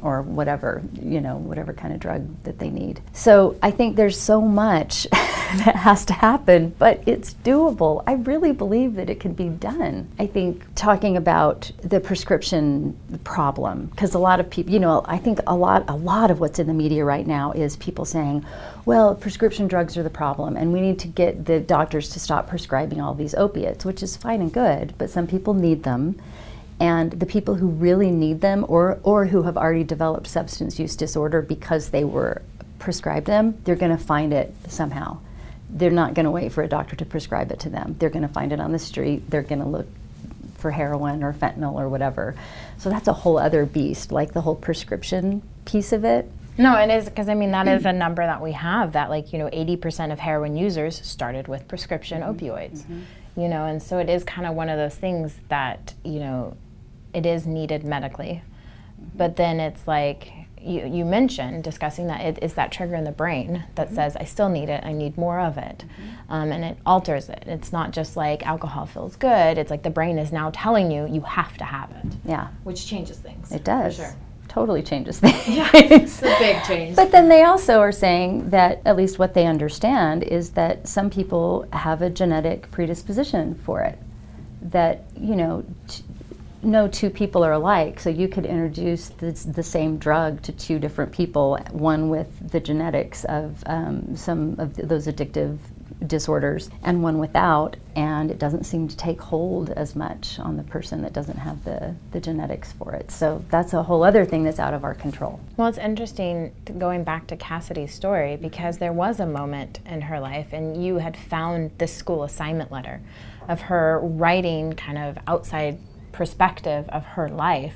or 0.03 0.23
whatever, 0.23 0.83
you 1.01 1.21
know, 1.21 1.37
whatever 1.37 1.73
kind 1.73 1.93
of 1.95 2.01
drug 2.01 2.43
that 2.45 2.59
they 2.59 2.71
need. 2.71 3.01
So 3.13 3.57
I 3.63 3.71
think 3.71 3.97
there's 3.97 4.21
so 4.21 4.41
much 4.41 5.07
that 5.11 5.77
has 5.77 6.05
to 6.07 6.13
happen, 6.13 6.75
but 6.79 7.03
it's 7.07 7.35
doable. 7.45 8.03
I 8.07 8.15
really 8.15 8.53
believe 8.53 8.95
that 8.95 9.09
it 9.11 9.21
can 9.21 9.33
be 9.33 9.49
done. 9.49 10.09
I 10.19 10.27
think 10.27 10.65
talking 10.75 11.17
about 11.17 11.71
the 11.83 12.01
prescription 12.01 12.99
problem, 13.25 13.87
because 13.87 14.15
a 14.15 14.19
lot 14.19 14.41
of 14.41 14.51
people, 14.51 14.73
you 14.73 14.81
know, 14.81 15.03
I 15.07 15.19
think 15.19 15.41
a 15.47 15.55
lot, 15.55 15.85
a 15.89 15.97
lot 15.97 16.31
of 16.31 16.41
what's 16.41 16.59
in 16.59 16.67
the 16.67 16.75
media 16.75 17.05
right 17.05 17.27
now 17.27 17.53
is 17.53 17.77
people 17.77 18.05
saying, 18.05 18.45
well, 18.85 19.15
prescription 19.15 19.69
drugs 19.69 19.97
are 19.97 20.03
the 20.03 20.11
problem, 20.11 20.57
and 20.57 20.73
we 20.73 20.81
need 20.81 20.99
to 21.01 21.09
get 21.09 21.47
the 21.47 21.61
doctors 21.61 22.11
to 22.11 22.21
stop 22.21 22.49
prescribing 22.49 23.01
all 23.01 23.15
these 23.15 23.35
opiates, 23.35 23.85
which 23.85 24.03
is 24.03 24.17
fine 24.17 24.41
and 24.41 24.53
good, 24.53 24.95
but 24.99 25.11
some 25.11 25.27
people 25.27 25.55
need 25.55 25.83
them 25.83 26.21
and 26.81 27.13
the 27.13 27.27
people 27.27 27.55
who 27.55 27.69
really 27.69 28.11
need 28.11 28.41
them 28.41 28.65
or, 28.69 28.99
or 29.03 29.27
who 29.27 29.43
have 29.43 29.57
already 29.57 29.85
developed 29.85 30.27
substance 30.27 30.79
use 30.79 30.97
disorder 30.97 31.41
because 31.41 31.91
they 31.91 32.05
were 32.05 32.43
prescribed 32.79 33.27
them, 33.27 33.59
they're 33.65 33.77
going 33.77 33.97
to 33.97 34.03
find 34.03 34.33
it 34.33 34.55
somehow. 34.69 35.19
They're 35.71 35.91
not 35.91 36.15
going 36.15 36.25
to 36.25 36.31
wait 36.31 36.53
for 36.53 36.63
a 36.63 36.69
doctor 36.69 36.97
to 36.97 37.05
prescribe 37.05 37.51
it 37.51 37.61
to 37.61 37.71
them. 37.71 37.97
They're 37.99 38.11
going 38.11 38.27
to 38.27 38.33
find 38.33 38.53
it 38.53 38.61
on 38.61 38.73
the 38.73 38.79
street. 38.79 39.31
They're 39.31 39.43
going 39.43 39.61
to 39.61 39.69
look 39.69 39.87
for 40.57 40.71
heroin 40.71 41.23
or 41.23 41.33
fentanyl 41.33 41.75
or 41.75 41.89
whatever. 41.89 42.35
So 42.79 42.91
that's 42.91 43.09
a 43.09 43.13
whole 43.13 43.39
other 43.39 43.67
beast, 43.67 44.13
like 44.13 44.33
the 44.33 44.41
whole 44.41 44.55
prescription 44.55 45.43
piece 45.65 45.93
of 45.93 46.05
it. 46.05 46.31
No, 46.57 46.77
it 46.77 46.89
is 46.91 47.07
because 47.07 47.29
I 47.29 47.35
mean 47.35 47.51
that 47.51 47.67
is 47.67 47.85
a 47.85 47.93
number 47.93 48.25
that 48.25 48.41
we 48.41 48.53
have 48.53 48.93
that 48.93 49.11
like 49.11 49.33
you 49.33 49.41
know 49.41 49.49
80% 49.51 50.13
of 50.13 50.21
heroin 50.21 50.57
users 50.57 51.05
started 51.05 51.49
with 51.49 51.67
prescription 51.67 52.23
mm-hmm. 52.23 52.33
opioids. 52.33 52.83
Mm-hmm. 52.83 53.01
You 53.37 53.49
know, 53.49 53.65
and 53.65 53.83
so 53.83 53.99
it 53.99 54.09
is 54.09 54.23
kind 54.23 54.47
of 54.47 54.55
one 54.55 54.69
of 54.69 54.79
those 54.79 54.95
things 54.95 55.35
that, 55.49 55.93
you 56.05 56.21
know, 56.21 56.57
it 57.15 57.27
is 57.27 57.47
needed 57.47 57.85
medically. 57.85 58.43
But 59.15 59.37
then 59.37 59.61
it's 59.61 59.87
like 59.87 60.33
you, 60.65 60.87
you 60.87 61.05
mentioned 61.05 61.63
discussing 61.63 62.07
that 62.07 62.21
it 62.23 62.43
is 62.43 62.55
that 62.55 62.73
trigger 62.73 62.95
in 62.95 63.05
the 63.05 63.13
brain 63.13 63.65
that 63.75 63.89
mm-hmm. 63.89 63.97
says, 63.97 64.17
I 64.17 64.25
still 64.25 64.49
need 64.49 64.69
it, 64.69 64.83
I 64.85 64.93
need 64.93 65.19
more 65.19 65.39
of 65.39 65.59
it. 65.59 65.85
Mm-hmm. 65.85 66.33
Um, 66.33 66.53
and 66.53 66.65
it 66.65 66.79
alters 66.87 67.29
it. 67.29 67.45
It's 67.47 67.73
not 67.73 67.91
just 67.93 68.17
like 68.17 68.47
alcohol 68.47 68.87
feels 68.87 69.17
good, 69.17 69.59
it's 69.59 69.71
like 69.71 69.83
the 69.83 69.91
brain 69.91 70.19
is 70.19 70.33
now 70.33 70.51
telling 70.51 70.91
you 70.91 71.07
you 71.07 71.21
have 71.23 71.57
to 71.59 71.65
have 71.65 71.91
it. 71.91 72.17
Yeah. 72.25 72.49
Which 72.65 72.87
changes 72.87 73.19
things. 73.19 73.53
It 73.53 73.65
does. 73.65 73.97
sure. 73.97 74.17
Totally 74.49 74.83
changes 74.83 75.19
things. 75.21 75.49
Yeah, 75.49 75.71
it's 75.75 76.23
a 76.23 76.37
big 76.39 76.63
change. 76.65 76.97
but 76.97 77.11
then 77.11 77.29
they 77.29 77.43
also 77.43 77.81
are 77.81 77.93
saying 77.93 78.51
that, 78.51 78.81
at 78.85 78.97
least 78.97 79.19
what 79.19 79.35
they 79.35 79.47
understand, 79.47 80.23
is 80.23 80.51
that 80.51 80.87
some 80.87 81.11
people 81.11 81.67
have 81.73 82.03
a 82.03 82.11
genetic 82.11 82.71
predisposition 82.71 83.55
for 83.55 83.83
it. 83.83 83.99
That, 84.63 85.05
you 85.17 85.37
know, 85.37 85.65
t- 85.89 86.05
no 86.65 86.89
two 86.89 87.11
people 87.11 87.45
are 87.45 87.53
alike, 87.53 88.01
so 88.01 88.11
you 88.11 88.29
could 88.29 88.47
introduce 88.47 89.09
the, 89.09 89.63
same 89.63 89.97
drug 89.97 90.43
to 90.43 90.53
two 90.53 90.79
different 90.79 91.13
people, 91.13 91.59
one 91.71 92.09
with 92.09 92.51
the 92.51 92.61
genetics 92.61 93.25
of 93.25 93.63
um, 93.67 94.15
some 94.15 94.57
of 94.59 94.77
those 94.77 95.07
addictive 95.07 95.59
disorders 96.07 96.71
and 96.83 97.03
one 97.03 97.19
without, 97.19 97.77
and 97.97 98.31
it 98.31 98.39
doesn't 98.39 98.65
seem 98.65 98.89
to 98.89 98.97
take 98.97 99.21
hold 99.21 99.71
as 99.71 99.95
much 99.95 100.39
on 100.39 100.57
the 100.57 100.63
person 100.65 101.03
that 101.03 101.13
doesn't 101.13 101.39
have 101.39 101.65
the, 101.65 101.95
the 102.11 102.21
genetics 102.21 102.73
for 102.73 102.93
it. 102.95 103.11
So 103.11 103.45
that's 103.51 103.73
a 103.73 103.83
whole 103.83 104.03
other 104.03 104.25
thing 104.25 104.45
that's 104.45 104.59
out 104.59 104.75
of 104.75 104.85
our 104.85 104.95
control. 104.95 105.41
Well, 105.57 105.69
it's 105.69 105.79
interesting 105.79 106.53
going 106.79 107.05
back 107.05 107.27
to 107.29 107.37
Cassidy's 107.37 107.95
story 107.95 108.37
because 108.37 108.79
there 108.79 108.93
was 108.93 109.21
a 109.21 109.27
moment 109.27 109.81
in 109.87 110.03
her 110.03 110.21
life, 110.21 110.53
and 110.53 110.85
you 110.85 110.97
had 110.97 111.17
found 111.17 111.71
this 111.79 111.95
school 111.95 112.25
assignment 112.25 112.71
letter 112.71 113.01
of 113.49 113.63
her 113.63 114.01
writing 114.03 114.73
kind 114.73 114.99
of 114.99 115.19
outside 115.27 115.79
perspective 116.15 116.89
of 116.89 117.05
her 117.05 117.29
life. 117.29 117.75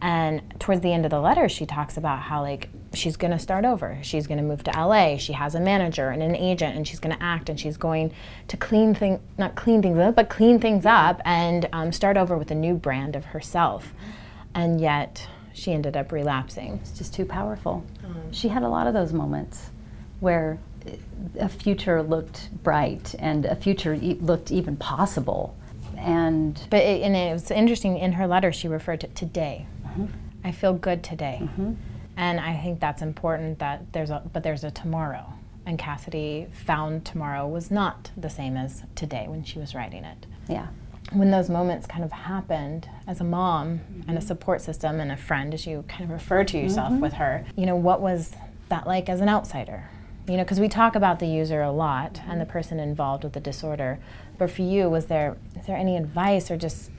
And 0.00 0.42
towards 0.58 0.80
the 0.80 0.92
end 0.92 1.04
of 1.04 1.10
the 1.10 1.20
letter, 1.20 1.48
she 1.48 1.66
talks 1.66 1.96
about 1.96 2.22
how, 2.22 2.42
like, 2.42 2.68
she's 2.94 3.16
going 3.16 3.30
to 3.30 3.38
start 3.38 3.64
over. 3.64 3.98
She's 4.02 4.26
going 4.26 4.38
to 4.38 4.44
move 4.44 4.64
to 4.64 4.70
LA. 4.70 5.16
She 5.18 5.34
has 5.34 5.54
a 5.54 5.60
manager 5.60 6.08
and 6.08 6.22
an 6.22 6.34
agent, 6.34 6.76
and 6.76 6.88
she's 6.88 6.98
going 6.98 7.14
to 7.14 7.22
act 7.22 7.48
and 7.48 7.60
she's 7.60 7.76
going 7.76 8.12
to 8.48 8.56
clean 8.56 8.94
things, 8.94 9.20
not 9.38 9.54
clean 9.54 9.82
things 9.82 9.98
up, 9.98 10.16
but 10.16 10.28
clean 10.28 10.58
things 10.58 10.84
up 10.84 11.20
and 11.24 11.68
um, 11.72 11.92
start 11.92 12.16
over 12.16 12.36
with 12.36 12.50
a 12.50 12.54
new 12.54 12.74
brand 12.74 13.14
of 13.14 13.26
herself. 13.26 13.92
And 14.54 14.80
yet, 14.80 15.28
she 15.52 15.72
ended 15.72 15.96
up 15.96 16.10
relapsing. 16.10 16.80
It's 16.82 16.96
just 16.98 17.14
too 17.14 17.24
powerful. 17.24 17.84
Um, 18.04 18.32
she 18.32 18.48
had 18.48 18.62
a 18.62 18.68
lot 18.68 18.86
of 18.86 18.94
those 18.94 19.12
moments 19.12 19.70
where 20.20 20.58
a 21.38 21.48
future 21.48 22.02
looked 22.02 22.50
bright 22.62 23.14
and 23.18 23.44
a 23.44 23.54
future 23.54 23.94
e- 23.94 24.18
looked 24.20 24.50
even 24.50 24.76
possible. 24.76 25.56
And 26.04 26.60
but 26.70 26.82
it, 26.82 27.02
and 27.02 27.16
it 27.16 27.32
was 27.32 27.50
interesting 27.50 27.98
in 27.98 28.12
her 28.12 28.26
letter 28.26 28.52
she 28.52 28.68
referred 28.68 29.00
to 29.00 29.08
today. 29.08 29.66
Mm-hmm. 29.86 30.06
I 30.44 30.52
feel 30.52 30.74
good 30.74 31.02
today. 31.02 31.40
Mm-hmm. 31.42 31.74
And 32.16 32.38
I 32.38 32.56
think 32.56 32.80
that's 32.80 33.02
important 33.02 33.58
that 33.58 33.92
there's 33.92 34.10
a 34.10 34.22
but 34.32 34.42
there's 34.42 34.64
a 34.64 34.70
tomorrow. 34.70 35.32
And 35.66 35.78
Cassidy 35.78 36.46
found 36.52 37.06
tomorrow 37.06 37.48
was 37.48 37.70
not 37.70 38.10
the 38.16 38.28
same 38.28 38.56
as 38.56 38.82
today 38.94 39.26
when 39.28 39.44
she 39.44 39.58
was 39.58 39.74
writing 39.74 40.04
it. 40.04 40.26
Yeah. 40.46 40.66
When 41.12 41.30
those 41.30 41.48
moments 41.48 41.86
kind 41.86 42.04
of 42.04 42.12
happened 42.12 42.88
as 43.06 43.20
a 43.20 43.24
mom 43.24 43.78
mm-hmm. 43.78 44.08
and 44.08 44.18
a 44.18 44.20
support 44.20 44.60
system 44.60 45.00
and 45.00 45.10
a 45.10 45.16
friend, 45.16 45.54
as 45.54 45.66
you 45.66 45.84
kind 45.88 46.04
of 46.04 46.10
refer 46.10 46.44
to 46.44 46.58
yourself 46.58 46.92
mm-hmm. 46.92 47.00
with 47.00 47.14
her, 47.14 47.46
you 47.56 47.66
know, 47.66 47.76
what 47.76 48.00
was 48.00 48.34
that 48.68 48.86
like 48.86 49.08
as 49.08 49.20
an 49.20 49.28
outsider? 49.28 49.88
You 50.28 50.36
know, 50.36 50.44
because 50.44 50.60
we 50.60 50.68
talk 50.68 50.94
about 50.96 51.18
the 51.18 51.26
user 51.26 51.62
a 51.62 51.70
lot 51.70 52.20
and 52.26 52.40
the 52.40 52.46
person 52.46 52.78
involved 52.80 53.24
with 53.24 53.34
the 53.34 53.40
disorder. 53.40 53.98
But 54.38 54.50
for 54.50 54.62
you, 54.62 54.88
was 54.88 55.06
there 55.06 55.36
is 55.64 55.68
there 55.68 55.78
any 55.78 55.96
advice 55.96 56.50
or 56.50 56.58
just 56.58 56.90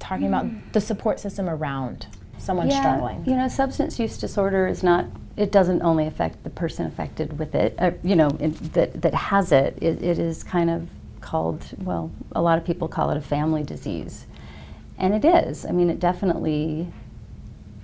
talking 0.00 0.26
mm. 0.26 0.30
about 0.30 0.72
the 0.72 0.80
support 0.80 1.20
system 1.20 1.48
around 1.48 2.08
someone 2.36 2.68
yeah, 2.68 2.80
struggling? 2.80 3.24
You 3.24 3.36
know, 3.36 3.46
substance 3.46 3.96
use 4.00 4.18
disorder 4.18 4.66
is 4.66 4.82
not. 4.82 5.06
It 5.36 5.52
doesn't 5.52 5.82
only 5.82 6.08
affect 6.08 6.42
the 6.42 6.50
person 6.50 6.84
affected 6.84 7.38
with 7.38 7.54
it. 7.54 7.76
Uh, 7.78 7.92
you 8.02 8.16
know, 8.16 8.36
it, 8.40 8.72
that 8.72 9.02
that 9.02 9.14
has 9.14 9.52
it, 9.52 9.78
it. 9.80 10.02
It 10.02 10.18
is 10.18 10.42
kind 10.42 10.68
of 10.68 10.88
called. 11.20 11.64
Well, 11.78 12.10
a 12.32 12.42
lot 12.42 12.58
of 12.58 12.64
people 12.64 12.88
call 12.88 13.10
it 13.10 13.16
a 13.16 13.20
family 13.20 13.62
disease, 13.62 14.26
and 14.98 15.14
it 15.14 15.24
is. 15.24 15.64
I 15.64 15.70
mean, 15.70 15.88
it 15.88 16.00
definitely 16.00 16.88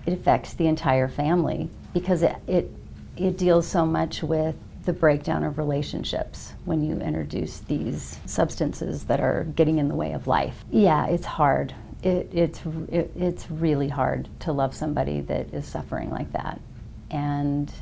it 0.05 0.13
affects 0.15 0.53
the 0.53 0.67
entire 0.67 1.07
family 1.07 1.71
because 1.95 2.23
it 2.23 2.35
it 2.49 2.73
it 3.17 3.39
deals 3.39 3.69
so 3.69 3.87
much 3.87 4.25
with 4.25 4.57
the 4.89 4.93
breakdown 4.95 5.45
of 5.45 5.59
relationships 5.59 6.55
when 6.65 6.83
you 6.83 6.99
introduce 6.99 7.61
these 7.61 8.19
substances 8.25 9.05
that 9.05 9.21
are 9.21 9.45
getting 9.55 9.79
in 9.79 9.87
the 9.89 9.95
way 9.95 10.13
of 10.13 10.27
life. 10.27 10.65
Yeah, 10.71 11.07
it's 11.07 11.27
hard 11.27 11.75
it, 12.03 12.31
it's, 12.33 12.61
it, 12.89 13.13
it's 13.17 13.51
really 13.51 13.89
hard 13.89 14.29
to 14.41 14.53
love 14.53 14.75
somebody 14.75 15.21
that 15.23 15.53
is 15.53 15.67
suffering 15.67 16.11
like 16.11 16.33
that. 16.33 16.61
And 17.11 17.73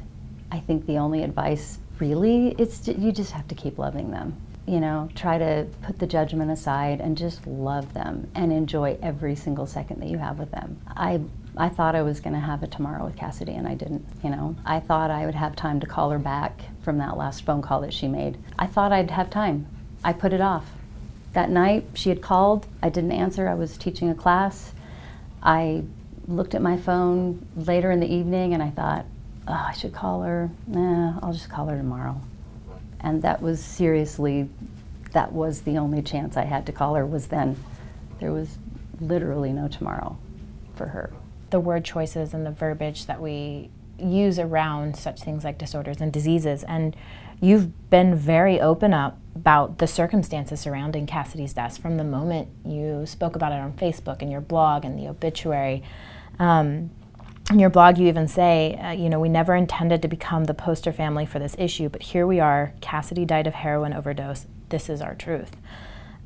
I 0.50 0.60
think 0.60 0.86
the 0.86 0.98
only 0.98 1.22
advice 1.22 1.78
really 1.98 2.48
is 2.52 2.86
you 2.88 3.12
just 3.12 3.32
have 3.32 3.46
to 3.48 3.54
keep 3.54 3.78
loving 3.78 4.10
them. 4.10 4.36
You 4.66 4.80
know, 4.80 5.08
try 5.14 5.38
to 5.38 5.66
put 5.82 5.98
the 5.98 6.06
judgment 6.06 6.50
aside 6.50 7.00
and 7.00 7.16
just 7.16 7.46
love 7.46 7.92
them 7.94 8.28
and 8.34 8.52
enjoy 8.52 8.98
every 9.00 9.36
single 9.36 9.66
second 9.66 10.00
that 10.00 10.08
you 10.08 10.18
have 10.18 10.38
with 10.38 10.50
them. 10.50 10.80
I 10.88 11.20
I 11.56 11.70
thought 11.70 11.94
I 11.94 12.02
was 12.02 12.20
going 12.20 12.34
to 12.34 12.40
have 12.40 12.62
a 12.62 12.66
tomorrow 12.66 13.04
with 13.06 13.16
Cassidy 13.16 13.52
and 13.52 13.66
I 13.66 13.74
didn't, 13.74 14.06
you 14.22 14.28
know. 14.28 14.56
I 14.66 14.78
thought 14.78 15.10
I 15.10 15.24
would 15.24 15.34
have 15.34 15.56
time 15.56 15.80
to 15.80 15.86
call 15.86 16.10
her 16.10 16.18
back 16.18 16.60
from 16.82 16.98
that 16.98 17.16
last 17.16 17.46
phone 17.46 17.62
call 17.62 17.80
that 17.80 17.94
she 17.94 18.08
made. 18.08 18.36
I 18.58 18.66
thought 18.66 18.92
I'd 18.92 19.10
have 19.10 19.30
time. 19.30 19.66
I 20.04 20.12
put 20.12 20.34
it 20.34 20.42
off. 20.42 20.70
That 21.32 21.48
night, 21.48 21.86
she 21.94 22.10
had 22.10 22.20
called. 22.20 22.66
I 22.82 22.90
didn't 22.90 23.12
answer. 23.12 23.48
I 23.48 23.54
was 23.54 23.78
teaching 23.78 24.10
a 24.10 24.14
class. 24.14 24.72
I 25.42 25.84
looked 26.28 26.54
at 26.54 26.60
my 26.60 26.76
phone 26.76 27.46
later 27.56 27.90
in 27.90 28.00
the 28.00 28.12
evening 28.12 28.52
and 28.52 28.62
I 28.62 28.70
thought, 28.70 29.06
oh, 29.48 29.66
I 29.68 29.72
should 29.72 29.94
call 29.94 30.22
her. 30.22 30.50
Nah, 30.66 31.18
I'll 31.22 31.32
just 31.32 31.48
call 31.48 31.68
her 31.68 31.76
tomorrow. 31.76 32.20
And 33.00 33.22
that 33.22 33.40
was 33.40 33.64
seriously, 33.64 34.50
that 35.12 35.32
was 35.32 35.62
the 35.62 35.78
only 35.78 36.02
chance 36.02 36.36
I 36.36 36.44
had 36.44 36.66
to 36.66 36.72
call 36.72 36.96
her 36.96 37.06
was 37.06 37.28
then. 37.28 37.56
There 38.20 38.32
was 38.32 38.58
literally 39.00 39.52
no 39.52 39.68
tomorrow 39.68 40.18
for 40.74 40.86
her. 40.86 41.12
The 41.56 41.60
word 41.60 41.86
choices 41.86 42.34
and 42.34 42.44
the 42.44 42.50
verbiage 42.50 43.06
that 43.06 43.18
we 43.18 43.70
use 43.98 44.38
around 44.38 44.94
such 44.94 45.22
things 45.22 45.42
like 45.42 45.56
disorders 45.56 46.02
and 46.02 46.12
diseases. 46.12 46.62
And 46.64 46.94
you've 47.40 47.88
been 47.88 48.14
very 48.14 48.60
open 48.60 48.92
up 48.92 49.18
about 49.34 49.78
the 49.78 49.86
circumstances 49.86 50.60
surrounding 50.60 51.06
Cassidy's 51.06 51.54
death 51.54 51.78
from 51.78 51.96
the 51.96 52.04
moment 52.04 52.48
you 52.62 53.06
spoke 53.06 53.36
about 53.36 53.52
it 53.52 53.54
on 53.54 53.72
Facebook 53.72 54.20
and 54.20 54.30
your 54.30 54.42
blog 54.42 54.84
and 54.84 54.98
the 54.98 55.08
obituary. 55.08 55.82
Um, 56.38 56.90
in 57.50 57.58
your 57.58 57.70
blog, 57.70 57.96
you 57.96 58.06
even 58.06 58.28
say, 58.28 58.74
uh, 58.74 58.90
you 58.90 59.08
know, 59.08 59.18
we 59.18 59.30
never 59.30 59.54
intended 59.54 60.02
to 60.02 60.08
become 60.08 60.44
the 60.44 60.52
poster 60.52 60.92
family 60.92 61.24
for 61.24 61.38
this 61.38 61.56
issue, 61.58 61.88
but 61.88 62.02
here 62.02 62.26
we 62.26 62.38
are. 62.38 62.74
Cassidy 62.82 63.24
died 63.24 63.46
of 63.46 63.54
heroin 63.54 63.94
overdose. 63.94 64.44
This 64.68 64.90
is 64.90 65.00
our 65.00 65.14
truth. 65.14 65.56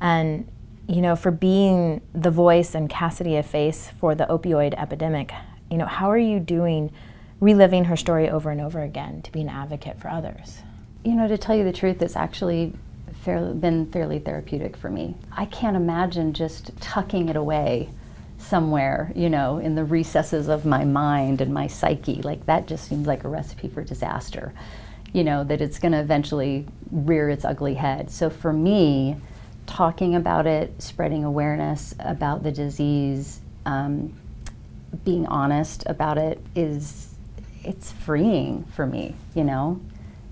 And, 0.01 0.51
you 0.91 1.01
know, 1.01 1.15
for 1.15 1.31
being 1.31 2.01
the 2.13 2.29
voice 2.29 2.75
and 2.75 2.89
Cassidy 2.89 3.37
a 3.37 3.43
face 3.43 3.89
for 3.99 4.13
the 4.13 4.25
opioid 4.25 4.73
epidemic, 4.73 5.31
you 5.69 5.77
know, 5.77 5.85
how 5.85 6.11
are 6.11 6.17
you 6.17 6.39
doing 6.39 6.91
reliving 7.39 7.85
her 7.85 7.95
story 7.95 8.29
over 8.29 8.51
and 8.51 8.59
over 8.59 8.81
again 8.81 9.21
to 9.21 9.31
be 9.31 9.39
an 9.39 9.47
advocate 9.47 9.99
for 10.01 10.09
others? 10.09 10.59
You 11.05 11.13
know, 11.13 11.29
to 11.29 11.37
tell 11.37 11.55
you 11.55 11.63
the 11.63 11.71
truth, 11.71 12.01
it's 12.01 12.17
actually 12.17 12.73
fairly, 13.21 13.53
been 13.53 13.89
fairly 13.89 14.19
therapeutic 14.19 14.75
for 14.75 14.89
me. 14.89 15.15
I 15.31 15.45
can't 15.45 15.77
imagine 15.77 16.33
just 16.33 16.77
tucking 16.81 17.29
it 17.29 17.37
away 17.37 17.89
somewhere, 18.37 19.13
you 19.15 19.29
know, 19.29 19.59
in 19.59 19.75
the 19.75 19.85
recesses 19.85 20.49
of 20.49 20.65
my 20.65 20.83
mind 20.83 21.39
and 21.39 21.53
my 21.53 21.67
psyche. 21.67 22.21
Like 22.21 22.45
that 22.47 22.67
just 22.67 22.89
seems 22.89 23.07
like 23.07 23.23
a 23.23 23.29
recipe 23.29 23.69
for 23.69 23.81
disaster, 23.81 24.51
you 25.13 25.23
know, 25.23 25.45
that 25.45 25.61
it's 25.61 25.79
going 25.79 25.93
to 25.93 25.99
eventually 25.99 26.65
rear 26.91 27.29
its 27.29 27.45
ugly 27.45 27.75
head. 27.75 28.11
So 28.11 28.29
for 28.29 28.51
me, 28.51 29.15
talking 29.71 30.15
about 30.15 30.45
it, 30.45 30.81
spreading 30.81 31.23
awareness 31.23 31.95
about 31.99 32.43
the 32.43 32.51
disease, 32.51 33.39
um, 33.65 34.13
being 35.05 35.25
honest 35.27 35.83
about 35.85 36.17
it 36.17 36.41
is 36.55 37.15
it's 37.63 37.93
freeing 37.93 38.65
for 38.75 38.85
me, 38.85 39.15
you 39.33 39.45
know? 39.45 39.79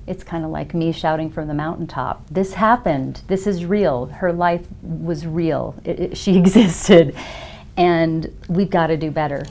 It's 0.07 0.25
kind 0.25 0.43
of 0.43 0.51
like 0.51 0.73
me 0.73 0.91
shouting 0.91 1.29
from 1.29 1.47
the 1.47 1.53
mountaintop 1.53 2.27
this 2.29 2.53
happened. 2.53 3.21
This 3.27 3.47
is 3.47 3.63
real. 3.63 4.07
Her 4.07 4.33
life 4.33 4.65
was 4.81 5.25
real. 5.25 5.75
It, 5.85 5.99
it, 5.99 6.17
she 6.17 6.37
existed. 6.43 7.15
And 7.77 8.35
we've 8.49 8.69
got 8.69 8.87
to 8.87 8.97
do 8.97 9.09
better. 9.09 9.45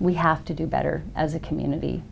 We 0.00 0.14
have 0.14 0.44
to 0.46 0.54
do 0.54 0.66
better 0.66 1.02
as 1.16 1.34
a 1.34 1.40
community 1.40 2.02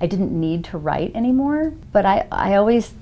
I 0.00 0.06
didn't 0.06 0.38
need 0.38 0.64
to 0.66 0.78
write 0.78 1.14
anymore. 1.14 1.72
But 1.92 2.04
I, 2.04 2.26
I 2.30 2.54
always, 2.54 2.94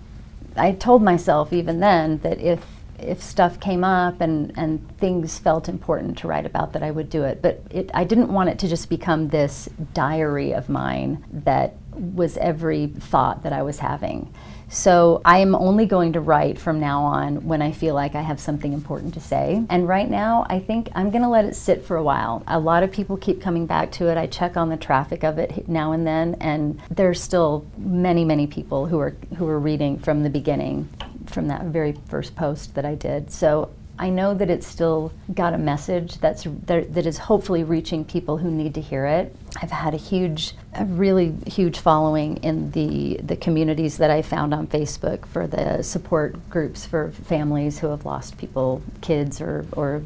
I 0.57 0.73
told 0.73 1.03
myself 1.03 1.53
even 1.53 1.81
then 1.81 2.19
that 2.19 2.41
if 2.41 2.65
if 2.99 3.23
stuff 3.23 3.61
came 3.61 3.85
up 3.85 4.21
and, 4.21 4.53
and 4.57 4.99
things 4.99 5.39
felt 5.39 5.69
important 5.69 6.19
to 6.19 6.29
write 6.29 6.47
about 6.47 6.73
that 6.73 6.83
I 6.83 6.91
would 6.91 7.11
do 7.11 7.25
it. 7.25 7.43
But 7.43 7.63
it, 7.71 7.91
I 7.95 8.05
didn't 8.05 8.33
want 8.33 8.49
it 8.49 8.59
to 8.61 8.69
just 8.69 8.89
become 8.89 9.29
this 9.29 9.69
diary 9.95 10.53
of 10.53 10.69
mine 10.69 11.25
that 11.31 11.77
was 11.93 12.37
every 12.37 12.89
thought 12.89 13.43
that 13.43 13.53
I 13.53 13.63
was 13.63 13.79
having. 13.79 14.33
So 14.69 15.23
I 15.25 15.39
am 15.39 15.55
only 15.55 15.87
going 15.87 16.15
to 16.15 16.21
write 16.21 16.59
from 16.59 16.81
now 16.81 17.03
on 17.03 17.47
when 17.47 17.63
I 17.63 17.71
feel 17.73 17.95
like 17.95 18.15
I 18.15 18.23
have 18.23 18.41
something 18.41 18.73
important 18.73 19.15
to 19.15 19.21
say. 19.21 19.65
And 19.71 19.87
right 19.87 20.09
now, 20.09 20.45
I 20.49 20.59
think 20.59 20.89
I'm 20.95 21.11
going 21.11 21.23
to 21.23 21.29
let 21.29 21.45
it 21.45 21.55
sit 21.55 21.85
for 21.85 21.97
a 21.97 22.03
while. 22.03 22.43
A 22.49 22.59
lot 22.59 22.83
of 22.83 22.91
people 22.91 23.17
keep 23.17 23.41
coming 23.41 23.67
back 23.67 23.93
to 23.93 24.09
it. 24.09 24.19
I 24.19 24.27
check 24.27 24.57
on 24.57 24.69
the 24.69 24.77
traffic 24.77 25.23
of 25.23 25.39
it 25.39 25.69
now 25.69 25.93
and 25.93 26.07
then, 26.07 26.37
and 26.41 26.81
there's 26.91 27.23
still 27.23 27.65
many, 27.79 28.25
many 28.25 28.47
people 28.47 28.87
who 28.87 28.99
are 28.99 29.17
who 29.37 29.47
are 29.47 29.59
reading 29.59 29.99
from 29.99 30.23
the 30.23 30.31
beginning, 30.31 30.89
from 31.27 31.49
that 31.49 31.63
very 31.67 31.93
first 32.09 32.35
post 32.35 32.75
that 32.75 32.85
I 32.85 32.97
did. 32.97 33.31
So 33.31 33.71
I 33.99 34.11
know 34.11 34.35
that 34.35 34.51
it's 34.51 34.67
still 34.67 35.13
got 35.33 35.55
a 35.55 35.59
message 35.59 36.19
that's 36.19 36.45
that, 36.67 36.93
that 36.93 37.07
is 37.07 37.19
hopefully 37.19 37.65
reaching 37.65 38.05
people 38.05 38.37
who 38.37 38.51
need 38.51 38.75
to 38.75 38.81
hear 38.81 39.07
it. 39.07 39.35
I've 39.63 39.71
had 39.71 39.95
a 39.95 39.99
huge, 39.99 40.55
a 40.75 40.85
really 40.85 41.35
huge 41.47 41.79
following 41.79 42.39
in 42.39 42.71
the 42.73 43.19
the 43.23 43.37
communities 43.37 43.99
that 43.99 44.11
I 44.11 44.23
found 44.23 44.53
on 44.53 44.67
Facebook 44.67 45.27
for 45.27 45.47
the 45.47 45.83
support 45.83 46.51
groups 46.51 46.85
for 46.85 47.11
families 47.11 47.79
who 47.79 47.89
have 47.89 48.05
lost 48.05 48.37
people, 48.39 48.83
kids, 49.01 49.41
or 49.41 49.67
or 49.73 50.03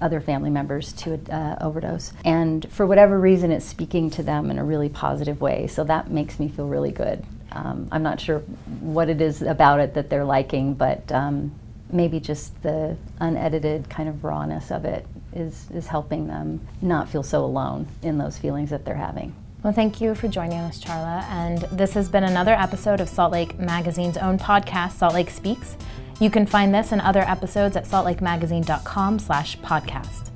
other 0.00 0.20
family 0.20 0.50
members 0.50 0.92
to 0.92 1.20
uh, 1.30 1.56
overdose. 1.60 2.12
And 2.24 2.70
for 2.70 2.86
whatever 2.86 3.18
reason, 3.18 3.50
it's 3.50 3.66
speaking 3.66 4.10
to 4.10 4.22
them 4.22 4.50
in 4.50 4.58
a 4.58 4.64
really 4.64 4.88
positive 4.88 5.40
way. 5.40 5.66
So 5.66 5.84
that 5.84 6.10
makes 6.10 6.38
me 6.38 6.48
feel 6.48 6.68
really 6.68 6.92
good. 6.92 7.24
Um, 7.50 7.88
I'm 7.90 8.02
not 8.02 8.20
sure 8.20 8.40
what 8.80 9.08
it 9.08 9.20
is 9.20 9.42
about 9.42 9.80
it 9.80 9.94
that 9.94 10.10
they're 10.10 10.24
liking, 10.24 10.74
but 10.74 11.10
um, 11.10 11.52
maybe 11.90 12.20
just 12.20 12.62
the 12.62 12.96
unedited 13.18 13.88
kind 13.88 14.08
of 14.08 14.22
rawness 14.22 14.70
of 14.70 14.84
it 14.84 15.06
is, 15.32 15.70
is 15.72 15.86
helping 15.86 16.26
them 16.26 16.60
not 16.82 17.08
feel 17.08 17.22
so 17.22 17.44
alone 17.44 17.86
in 18.02 18.18
those 18.18 18.38
feelings 18.38 18.70
that 18.70 18.84
they're 18.84 18.94
having. 18.94 19.34
Well, 19.62 19.72
thank 19.72 20.00
you 20.00 20.14
for 20.14 20.28
joining 20.28 20.58
us, 20.58 20.82
Charla. 20.82 21.24
And 21.24 21.62
this 21.76 21.92
has 21.94 22.08
been 22.08 22.24
another 22.24 22.52
episode 22.52 23.00
of 23.00 23.08
Salt 23.08 23.32
Lake 23.32 23.58
Magazine's 23.58 24.16
own 24.16 24.38
podcast, 24.38 24.92
Salt 24.92 25.14
Lake 25.14 25.30
Speaks. 25.30 25.76
You 26.20 26.30
can 26.30 26.46
find 26.46 26.72
this 26.72 26.92
and 26.92 27.00
other 27.00 27.22
episodes 27.22 27.76
at 27.76 27.84
saltlakemagazine.com 27.84 29.18
slash 29.18 29.58
podcast. 29.58 30.27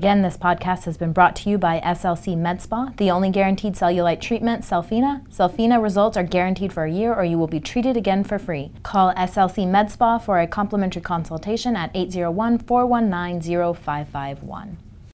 Again, 0.00 0.22
this 0.22 0.38
podcast 0.38 0.84
has 0.84 0.96
been 0.96 1.12
brought 1.12 1.36
to 1.36 1.50
you 1.50 1.58
by 1.58 1.78
SLC 1.80 2.34
MedSpa, 2.34 2.96
the 2.96 3.10
only 3.10 3.28
guaranteed 3.28 3.74
cellulite 3.74 4.22
treatment, 4.22 4.62
Cellfina. 4.62 5.28
Cellfina 5.28 5.82
results 5.82 6.16
are 6.16 6.22
guaranteed 6.22 6.72
for 6.72 6.84
a 6.84 6.90
year 6.90 7.12
or 7.12 7.22
you 7.22 7.38
will 7.38 7.46
be 7.46 7.60
treated 7.60 7.98
again 7.98 8.24
for 8.24 8.38
free. 8.38 8.72
Call 8.82 9.12
SLC 9.12 9.66
MedSpa 9.66 10.22
for 10.22 10.40
a 10.40 10.46
complimentary 10.46 11.02
consultation 11.02 11.76
at 11.76 11.90
801 11.92 12.60
419 12.60 13.74
0551. 13.74 14.78